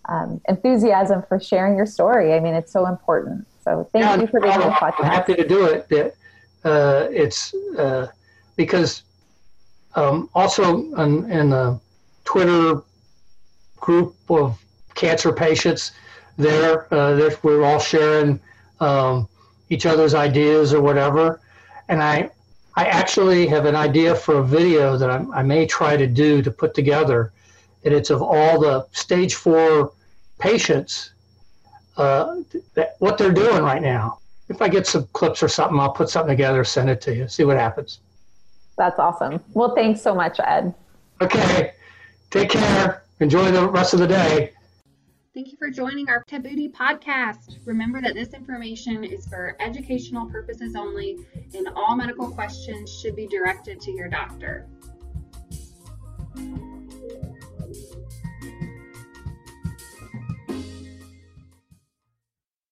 um, 0.10 0.42
enthusiasm 0.48 1.24
for 1.28 1.40
sharing 1.40 1.76
your 1.76 1.86
story. 1.86 2.34
I 2.34 2.40
mean, 2.40 2.54
it's 2.54 2.72
so 2.72 2.88
important. 2.88 3.48
So 3.64 3.88
thank 3.94 4.06
yeah, 4.06 4.16
you 4.16 4.28
for 4.28 4.40
being 4.40 4.54
on 4.54 4.60
the 4.62 4.70
podcast. 4.70 5.00
I'm 5.00 5.06
happy 5.06 5.36
to 5.36 5.48
do 5.48 5.66
it. 5.66 6.16
Uh, 6.64 7.08
it's 7.12 7.54
uh, 7.78 8.08
because 8.56 9.04
um, 9.96 10.30
also 10.34 10.94
in, 10.96 11.30
in, 11.32 11.50
the 11.50 11.80
Twitter 12.24 12.82
group 13.78 14.16
of 14.30 14.64
cancer 14.94 15.32
patients, 15.34 15.92
there, 16.42 16.94
uh, 16.94 17.30
we're 17.44 17.64
all 17.64 17.80
sharing 17.80 18.40
um, 18.80 19.28
each 19.70 19.86
other's 19.86 20.14
ideas 20.14 20.74
or 20.74 20.82
whatever. 20.82 21.40
And 21.88 22.02
I, 22.02 22.30
I 22.76 22.86
actually 22.86 23.48
have 23.48 23.66
an 23.66 23.76
idea 23.76 24.16
for 24.16 24.40
a 24.40 24.44
video 24.44 24.98
that 24.98 25.10
I, 25.10 25.26
I 25.34 25.44
may 25.44 25.66
try 25.66 25.98
to 25.98 26.08
do 26.08 26.42
to 26.42 26.52
put 26.52 26.74
together. 26.74 27.32
And 27.84 27.94
it's 27.94 28.10
of 28.10 28.22
all 28.22 28.60
the 28.60 28.88
stage 28.92 29.36
four 29.36 29.94
patients, 30.40 31.14
uh, 31.98 32.38
that, 32.74 32.96
what 33.00 33.18
they're 33.18 33.32
doing 33.32 33.64
right 33.64 33.82
now. 33.82 34.20
If 34.50 34.62
I 34.62 34.68
get 34.68 34.86
some 34.86 35.08
clips 35.14 35.42
or 35.42 35.48
something, 35.48 35.80
I'll 35.80 35.94
put 35.94 36.10
something 36.10 36.36
together, 36.36 36.64
send 36.64 36.90
it 36.90 37.02
to 37.02 37.16
you, 37.16 37.28
see 37.28 37.44
what 37.44 37.58
happens. 37.58 38.00
That's 38.78 39.00
awesome. 39.00 39.42
Well, 39.54 39.76
thanks 39.76 40.02
so 40.02 40.16
much, 40.16 40.40
Ed. 40.44 40.74
Okay. 41.22 41.74
Take 42.32 42.50
care. 42.50 43.04
Enjoy 43.20 43.52
the 43.52 43.68
rest 43.68 43.94
of 43.94 44.00
the 44.00 44.08
day. 44.08 44.54
Thank 45.34 45.50
you 45.50 45.58
for 45.58 45.70
joining 45.70 46.10
our 46.10 46.26
Tabooty 46.26 46.70
podcast. 46.74 47.66
Remember 47.66 48.02
that 48.02 48.16
this 48.16 48.34
information 48.34 49.06
is 49.06 49.26
for 49.28 49.56
educational 49.62 50.30
purposes 50.30 50.76
only, 50.76 51.20
and 51.54 51.70
all 51.70 51.96
medical 51.96 52.30
questions 52.30 53.00
should 53.00 53.16
be 53.16 53.28
directed 53.28 53.80
to 53.80 53.92
your 53.92 54.10
doctor. 54.10 54.68